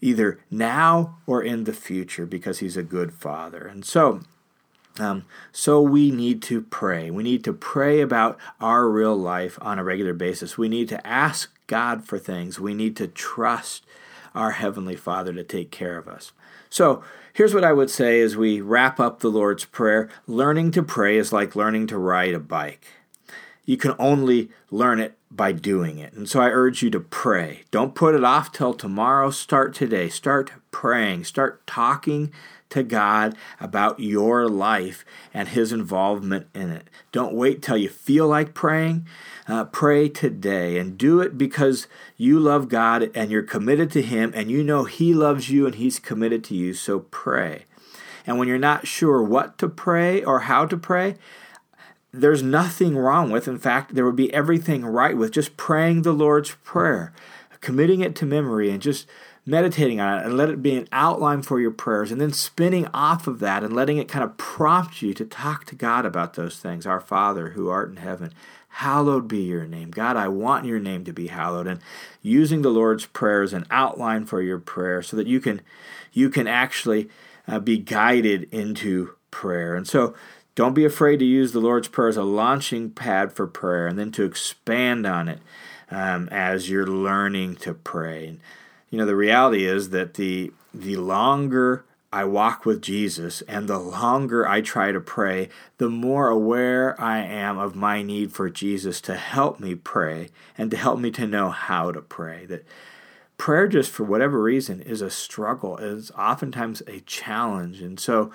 either 0.00 0.38
now 0.50 1.18
or 1.26 1.42
in 1.42 1.64
the 1.64 1.72
future 1.72 2.26
because 2.26 2.58
he's 2.58 2.76
a 2.76 2.82
good 2.82 3.12
father. 3.12 3.66
And 3.66 3.84
so, 3.84 4.20
um, 4.98 5.24
so 5.52 5.80
we 5.80 6.10
need 6.10 6.42
to 6.42 6.62
pray. 6.62 7.10
We 7.10 7.22
need 7.22 7.44
to 7.44 7.52
pray 7.52 8.00
about 8.00 8.38
our 8.60 8.88
real 8.88 9.16
life 9.16 9.58
on 9.60 9.78
a 9.78 9.84
regular 9.84 10.14
basis. 10.14 10.56
We 10.56 10.68
need 10.68 10.88
to 10.90 11.06
ask 11.06 11.50
God 11.66 12.04
for 12.04 12.18
things. 12.18 12.60
We 12.60 12.74
need 12.74 12.96
to 12.96 13.08
trust 13.08 13.84
our 14.34 14.52
Heavenly 14.52 14.96
Father 14.96 15.32
to 15.32 15.44
take 15.44 15.70
care 15.70 15.96
of 15.96 16.08
us. 16.08 16.32
So, 16.68 17.02
here's 17.32 17.54
what 17.54 17.64
I 17.64 17.72
would 17.72 17.90
say 17.90 18.20
as 18.20 18.36
we 18.36 18.60
wrap 18.60 18.98
up 18.98 19.20
the 19.20 19.28
Lord's 19.28 19.64
Prayer 19.64 20.08
learning 20.26 20.72
to 20.72 20.82
pray 20.82 21.16
is 21.16 21.32
like 21.32 21.54
learning 21.54 21.86
to 21.88 21.98
ride 21.98 22.34
a 22.34 22.40
bike. 22.40 22.86
You 23.64 23.76
can 23.76 23.94
only 23.98 24.50
learn 24.70 25.00
it 25.00 25.16
by 25.30 25.52
doing 25.52 25.98
it. 25.98 26.12
And 26.12 26.28
so 26.28 26.40
I 26.40 26.50
urge 26.50 26.82
you 26.82 26.90
to 26.90 27.00
pray. 27.00 27.64
Don't 27.70 27.94
put 27.94 28.14
it 28.14 28.24
off 28.24 28.52
till 28.52 28.74
tomorrow. 28.74 29.30
Start 29.30 29.74
today. 29.74 30.08
Start 30.08 30.52
praying. 30.70 31.24
Start 31.24 31.66
talking 31.66 32.32
to 32.70 32.82
God 32.82 33.36
about 33.60 34.00
your 34.00 34.48
life 34.48 35.04
and 35.32 35.48
His 35.48 35.72
involvement 35.72 36.48
in 36.54 36.70
it. 36.70 36.88
Don't 37.12 37.34
wait 37.34 37.62
till 37.62 37.76
you 37.76 37.88
feel 37.88 38.28
like 38.28 38.54
praying. 38.54 39.06
Uh, 39.46 39.64
pray 39.64 40.08
today 40.08 40.78
and 40.78 40.96
do 40.98 41.20
it 41.20 41.36
because 41.36 41.86
you 42.16 42.38
love 42.38 42.68
God 42.68 43.10
and 43.14 43.30
you're 43.30 43.42
committed 43.42 43.90
to 43.92 44.02
Him 44.02 44.32
and 44.34 44.50
you 44.50 44.62
know 44.62 44.84
He 44.84 45.14
loves 45.14 45.50
you 45.50 45.66
and 45.66 45.76
He's 45.76 45.98
committed 45.98 46.42
to 46.44 46.54
you. 46.54 46.74
So 46.74 47.00
pray. 47.00 47.64
And 48.26 48.38
when 48.38 48.48
you're 48.48 48.58
not 48.58 48.86
sure 48.86 49.22
what 49.22 49.58
to 49.58 49.68
pray 49.68 50.24
or 50.24 50.40
how 50.40 50.66
to 50.66 50.76
pray, 50.76 51.16
there's 52.20 52.42
nothing 52.42 52.96
wrong 52.96 53.30
with. 53.30 53.48
In 53.48 53.58
fact, 53.58 53.94
there 53.94 54.04
would 54.04 54.16
be 54.16 54.32
everything 54.32 54.84
right 54.84 55.16
with 55.16 55.32
just 55.32 55.56
praying 55.56 56.02
the 56.02 56.12
Lord's 56.12 56.54
Prayer, 56.64 57.12
committing 57.60 58.00
it 58.00 58.14
to 58.16 58.26
memory, 58.26 58.70
and 58.70 58.80
just 58.80 59.06
meditating 59.46 60.00
on 60.00 60.18
it 60.18 60.24
and 60.24 60.36
let 60.36 60.48
it 60.48 60.62
be 60.62 60.74
an 60.74 60.88
outline 60.90 61.42
for 61.42 61.60
your 61.60 61.70
prayers, 61.70 62.10
and 62.10 62.20
then 62.20 62.32
spinning 62.32 62.86
off 62.94 63.26
of 63.26 63.40
that 63.40 63.62
and 63.62 63.74
letting 63.74 63.98
it 63.98 64.08
kind 64.08 64.24
of 64.24 64.36
prompt 64.38 65.02
you 65.02 65.12
to 65.12 65.24
talk 65.24 65.66
to 65.66 65.74
God 65.74 66.06
about 66.06 66.34
those 66.34 66.58
things. 66.58 66.86
Our 66.86 67.00
Father 67.00 67.50
who 67.50 67.68
art 67.68 67.90
in 67.90 67.96
heaven, 67.96 68.32
hallowed 68.68 69.28
be 69.28 69.42
your 69.42 69.66
name. 69.66 69.90
God, 69.90 70.16
I 70.16 70.28
want 70.28 70.64
your 70.64 70.80
name 70.80 71.04
to 71.04 71.12
be 71.12 71.26
hallowed. 71.26 71.66
And 71.66 71.80
using 72.22 72.62
the 72.62 72.70
Lord's 72.70 73.06
Prayer 73.06 73.42
as 73.42 73.52
an 73.52 73.66
outline 73.70 74.24
for 74.24 74.40
your 74.40 74.58
prayer 74.58 75.02
so 75.02 75.16
that 75.16 75.26
you 75.26 75.40
can 75.40 75.60
you 76.12 76.30
can 76.30 76.46
actually 76.46 77.08
uh, 77.46 77.58
be 77.58 77.76
guided 77.76 78.48
into 78.52 79.14
prayer. 79.30 79.74
And 79.74 79.86
so 79.86 80.14
don't 80.54 80.74
be 80.74 80.84
afraid 80.84 81.18
to 81.18 81.24
use 81.24 81.52
the 81.52 81.60
Lord's 81.60 81.88
Prayer 81.88 82.08
as 82.08 82.16
a 82.16 82.22
launching 82.22 82.90
pad 82.90 83.32
for 83.32 83.46
prayer 83.46 83.86
and 83.86 83.98
then 83.98 84.12
to 84.12 84.24
expand 84.24 85.06
on 85.06 85.28
it 85.28 85.40
um, 85.90 86.28
as 86.30 86.70
you're 86.70 86.86
learning 86.86 87.56
to 87.56 87.74
pray. 87.74 88.28
And, 88.28 88.40
you 88.90 88.98
know, 88.98 89.06
the 89.06 89.16
reality 89.16 89.64
is 89.64 89.90
that 89.90 90.14
the, 90.14 90.52
the 90.72 90.96
longer 90.96 91.84
I 92.12 92.22
walk 92.22 92.64
with 92.64 92.80
Jesus 92.80 93.42
and 93.42 93.68
the 93.68 93.80
longer 93.80 94.46
I 94.46 94.60
try 94.60 94.92
to 94.92 95.00
pray, 95.00 95.48
the 95.78 95.90
more 95.90 96.28
aware 96.28 97.00
I 97.00 97.18
am 97.18 97.58
of 97.58 97.74
my 97.74 98.02
need 98.02 98.32
for 98.32 98.48
Jesus 98.48 99.00
to 99.02 99.16
help 99.16 99.58
me 99.58 99.74
pray 99.74 100.28
and 100.56 100.70
to 100.70 100.76
help 100.76 101.00
me 101.00 101.10
to 101.10 101.26
know 101.26 101.50
how 101.50 101.90
to 101.90 102.00
pray. 102.00 102.46
That 102.46 102.64
prayer, 103.36 103.66
just 103.66 103.90
for 103.90 104.04
whatever 104.04 104.40
reason, 104.40 104.80
is 104.80 105.02
a 105.02 105.10
struggle, 105.10 105.76
is 105.78 106.12
oftentimes 106.12 106.84
a 106.86 107.00
challenge. 107.00 107.80
And 107.80 107.98
so, 107.98 108.30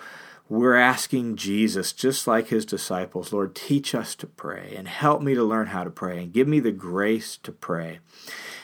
we're 0.50 0.76
asking 0.76 1.36
Jesus, 1.36 1.94
just 1.94 2.26
like 2.26 2.48
his 2.48 2.66
disciples, 2.66 3.32
Lord, 3.32 3.56
teach 3.56 3.94
us 3.94 4.16
to 4.16 4.26
pray 4.26 4.74
and 4.76 4.88
help 4.88 5.22
me 5.22 5.36
to 5.36 5.44
learn 5.44 5.68
how 5.68 5.84
to 5.84 5.92
pray 5.92 6.24
and 6.24 6.34
give 6.34 6.48
me 6.48 6.60
the 6.60 6.72
grace 6.72 7.38
to 7.38 7.52
pray. 7.52 8.00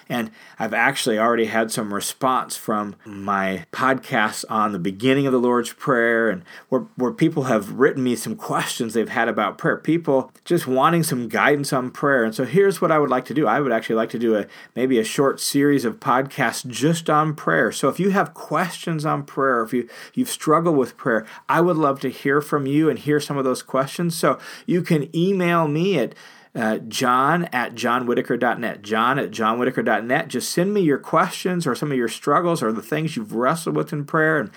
And 0.08 0.32
I've 0.60 0.74
actually 0.74 1.18
already 1.18 1.46
had 1.46 1.72
some 1.72 1.94
response 1.94 2.56
from 2.56 2.96
my 3.06 3.66
podcasts 3.72 4.46
on 4.50 4.72
the 4.72 4.80
beginning 4.80 5.26
of 5.26 5.34
the 5.34 5.40
Lord's 5.40 5.74
Prayer, 5.74 6.30
and 6.30 6.44
where, 6.70 6.82
where 6.96 7.12
people 7.12 7.44
have 7.44 7.74
written 7.74 8.04
me 8.04 8.16
some 8.16 8.36
questions 8.36 8.94
they've 8.94 9.10
had 9.10 9.28
about 9.28 9.58
prayer. 9.58 9.78
People 9.78 10.32
just 10.44 10.68
wanting 10.68 11.04
some 11.04 11.28
guidance 11.28 11.74
on 11.74 11.90
prayer. 11.90 12.24
And 12.24 12.36
so 12.36 12.46
here's 12.46 12.82
what 12.82 12.92
I 12.92 13.00
would 13.00 13.10
like 13.10 13.26
to 13.26 13.34
do 13.34 13.48
I 13.48 13.60
would 13.60 13.72
actually 13.72 13.96
like 13.96 14.10
to 14.12 14.20
do 14.20 14.36
a 14.36 14.46
maybe 14.76 15.00
a 15.00 15.04
short 15.04 15.40
series 15.40 15.86
of 15.86 16.00
podcasts 16.00 16.68
just 16.68 17.10
on 17.10 17.34
prayer. 17.34 17.72
So 17.72 17.90
if 17.90 18.00
you 18.00 18.12
have 18.12 18.34
questions 18.34 19.06
on 19.06 19.24
prayer, 19.24 19.64
if 19.64 19.74
you, 19.74 19.90
you've 20.14 20.30
struggled 20.30 20.78
with 20.78 20.98
prayer, 20.98 21.26
I 21.50 21.62
would 21.62 21.78
love 21.78 22.00
to 22.02 22.10
hear 22.10 22.42
from 22.42 22.68
you 22.68 22.90
and 22.90 23.00
hear 23.00 23.20
some 23.20 23.38
of 23.38 23.44
those 23.44 23.64
questions. 23.64 24.16
So 24.16 24.38
you 24.66 24.82
can 24.82 25.16
email 25.16 25.68
me 25.68 25.98
at 26.00 26.14
uh, 26.56 26.78
john 26.80 27.46
at 27.46 27.76
johnwhittaker.net. 27.76 28.82
John 28.82 29.20
at 29.20 29.32
johnwhittaker.net. 29.32 30.28
Just 30.30 30.52
send 30.52 30.74
me 30.74 30.82
your 30.82 30.98
questions 30.98 31.68
or 31.68 31.76
some 31.76 31.92
of 31.92 31.98
your 31.98 32.08
struggles 32.08 32.64
or 32.64 32.72
the 32.72 32.82
things 32.82 33.16
you've 33.16 33.34
wrestled 33.34 33.76
with 33.76 33.92
in 33.92 34.06
prayer. 34.06 34.40
And, 34.40 34.52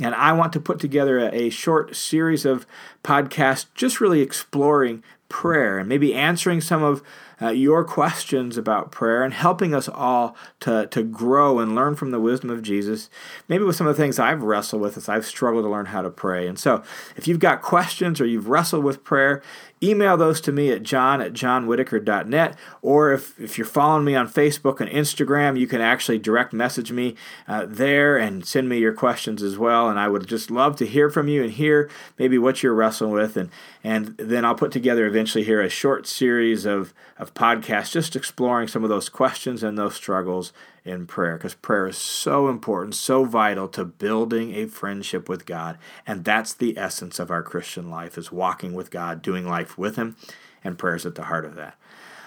and 0.00 0.14
I 0.14 0.32
want 0.32 0.52
to 0.54 0.60
put 0.60 0.80
together 0.80 1.18
a, 1.18 1.28
a 1.34 1.50
short 1.50 1.94
series 1.94 2.44
of 2.44 2.66
podcasts 3.02 3.66
just 3.74 4.00
really 4.00 4.20
exploring 4.20 5.02
prayer 5.28 5.78
and 5.78 5.88
maybe 5.88 6.14
answering 6.14 6.60
some 6.60 6.82
of 6.82 7.02
uh, 7.40 7.48
your 7.48 7.84
questions 7.84 8.56
about 8.56 8.90
prayer 8.90 9.22
and 9.22 9.34
helping 9.34 9.74
us 9.74 9.88
all 9.88 10.36
to, 10.60 10.86
to 10.88 11.02
grow 11.02 11.58
and 11.58 11.74
learn 11.74 11.94
from 11.94 12.10
the 12.10 12.20
wisdom 12.20 12.50
of 12.50 12.62
Jesus. 12.62 13.10
Maybe 13.48 13.64
with 13.64 13.76
some 13.76 13.86
of 13.86 13.96
the 13.96 14.02
things 14.02 14.18
I've 14.18 14.42
wrestled 14.42 14.82
with 14.82 14.96
as 14.96 15.08
I've 15.08 15.26
struggled 15.26 15.64
to 15.64 15.68
learn 15.68 15.86
how 15.86 16.02
to 16.02 16.10
pray. 16.10 16.46
And 16.46 16.58
so 16.58 16.82
if 17.16 17.26
you've 17.28 17.38
got 17.38 17.62
questions 17.62 18.20
or 18.20 18.26
you've 18.26 18.48
wrestled 18.48 18.84
with 18.84 19.04
prayer, 19.04 19.42
email 19.82 20.16
those 20.16 20.40
to 20.40 20.52
me 20.52 20.70
at 20.70 20.82
john 20.82 21.20
at 21.20 21.32
johnwhittaker.net. 21.32 22.56
Or 22.82 23.12
if, 23.12 23.38
if 23.38 23.58
you're 23.58 23.66
following 23.66 24.04
me 24.04 24.14
on 24.14 24.28
Facebook 24.28 24.80
and 24.80 24.90
Instagram, 24.90 25.58
you 25.58 25.66
can 25.66 25.80
actually 25.80 26.18
direct 26.18 26.52
message 26.52 26.92
me 26.92 27.14
uh, 27.46 27.66
there 27.68 28.16
and 28.16 28.46
send 28.46 28.68
me 28.68 28.78
your 28.78 28.94
questions 28.94 29.42
as 29.42 29.58
well. 29.58 29.88
And 29.88 29.98
I 29.98 30.08
would 30.08 30.26
just 30.26 30.50
love 30.50 30.76
to 30.76 30.86
hear 30.86 31.10
from 31.10 31.28
you 31.28 31.42
and 31.42 31.52
hear 31.52 31.90
maybe 32.18 32.38
what 32.38 32.62
you're 32.62 32.74
wrestling 32.74 33.10
with. 33.10 33.36
And, 33.36 33.50
and 33.82 34.16
then 34.16 34.44
I'll 34.44 34.54
put 34.54 34.72
together 34.72 35.06
eventually 35.06 35.44
here 35.44 35.60
a 35.60 35.68
short 35.68 36.06
series 36.06 36.64
of, 36.64 36.94
of 37.18 37.23
podcasts 37.32 37.92
just 37.92 38.16
exploring 38.16 38.68
some 38.68 38.82
of 38.82 38.90
those 38.90 39.08
questions 39.08 39.62
and 39.62 39.78
those 39.78 39.94
struggles 39.94 40.52
in 40.84 41.06
prayer 41.06 41.36
because 41.38 41.54
prayer 41.54 41.86
is 41.86 41.96
so 41.96 42.48
important, 42.48 42.94
so 42.94 43.24
vital 43.24 43.68
to 43.68 43.84
building 43.84 44.54
a 44.54 44.66
friendship 44.66 45.28
with 45.28 45.46
God. 45.46 45.78
And 46.06 46.24
that's 46.24 46.52
the 46.52 46.76
essence 46.76 47.18
of 47.18 47.30
our 47.30 47.42
Christian 47.42 47.88
life 47.88 48.18
is 48.18 48.32
walking 48.32 48.74
with 48.74 48.90
God, 48.90 49.22
doing 49.22 49.48
life 49.48 49.78
with 49.78 49.96
him, 49.96 50.16
and 50.62 50.76
prayer 50.76 50.96
is 50.96 51.06
at 51.06 51.14
the 51.14 51.24
heart 51.24 51.44
of 51.44 51.54
that. 51.54 51.78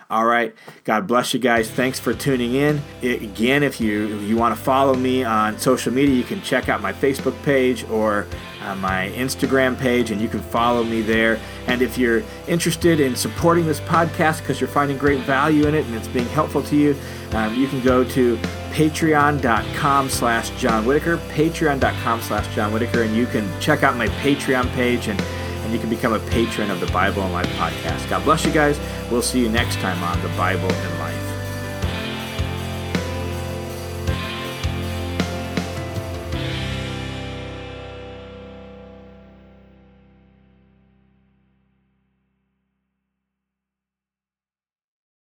All 0.09 0.25
right. 0.25 0.55
God 0.85 1.05
bless 1.05 1.33
you 1.33 1.39
guys. 1.39 1.69
Thanks 1.69 1.99
for 1.99 2.13
tuning 2.13 2.53
in. 2.53 2.81
Again, 3.01 3.61
if 3.61 3.81
you 3.81 4.17
if 4.17 4.21
you 4.23 4.37
want 4.37 4.55
to 4.55 4.61
follow 4.61 4.93
me 4.95 5.25
on 5.25 5.59
social 5.59 5.91
media, 5.93 6.15
you 6.15 6.23
can 6.23 6.41
check 6.41 6.69
out 6.69 6.81
my 6.81 6.93
Facebook 6.93 7.41
page 7.43 7.83
or 7.89 8.25
uh, 8.61 8.75
my 8.75 9.09
Instagram 9.15 9.77
page, 9.77 10.11
and 10.11 10.21
you 10.21 10.29
can 10.29 10.39
follow 10.39 10.83
me 10.85 11.01
there. 11.01 11.39
And 11.67 11.81
if 11.81 11.97
you're 11.97 12.23
interested 12.47 13.01
in 13.01 13.17
supporting 13.17 13.65
this 13.65 13.81
podcast 13.81 14.39
because 14.39 14.61
you're 14.61 14.69
finding 14.69 14.97
great 14.97 15.19
value 15.21 15.67
in 15.67 15.75
it 15.75 15.85
and 15.85 15.95
it's 15.95 16.07
being 16.07 16.27
helpful 16.27 16.63
to 16.63 16.75
you, 16.77 16.95
um, 17.33 17.53
you 17.55 17.67
can 17.67 17.83
go 17.83 18.05
to 18.05 18.37
patreon.com 18.71 20.09
slash 20.09 20.49
John 20.51 20.85
Whittaker, 20.85 21.17
patreon.com 21.17 22.21
slash 22.21 22.55
John 22.55 22.71
Whittaker, 22.71 23.01
and 23.03 23.13
you 23.13 23.25
can 23.25 23.47
check 23.59 23.83
out 23.83 23.97
my 23.97 24.07
Patreon 24.07 24.69
page 24.73 25.09
and, 25.09 25.19
and 25.67 25.73
you 25.73 25.81
can 25.81 25.89
become 25.89 26.13
a 26.13 26.19
patron 26.31 26.71
of 26.71 26.79
the 26.79 26.85
Bible 26.87 27.21
and 27.23 27.33
Life 27.33 27.49
podcast. 27.57 28.09
God 28.09 28.23
bless 28.23 28.45
you 28.45 28.53
guys. 28.53 28.79
We'll 29.11 29.21
see 29.21 29.41
you 29.41 29.49
next 29.49 29.75
time 29.79 30.01
on 30.01 30.21
the 30.21 30.29
Bible 30.29 30.71
and 30.71 30.99
Life. 30.99 31.06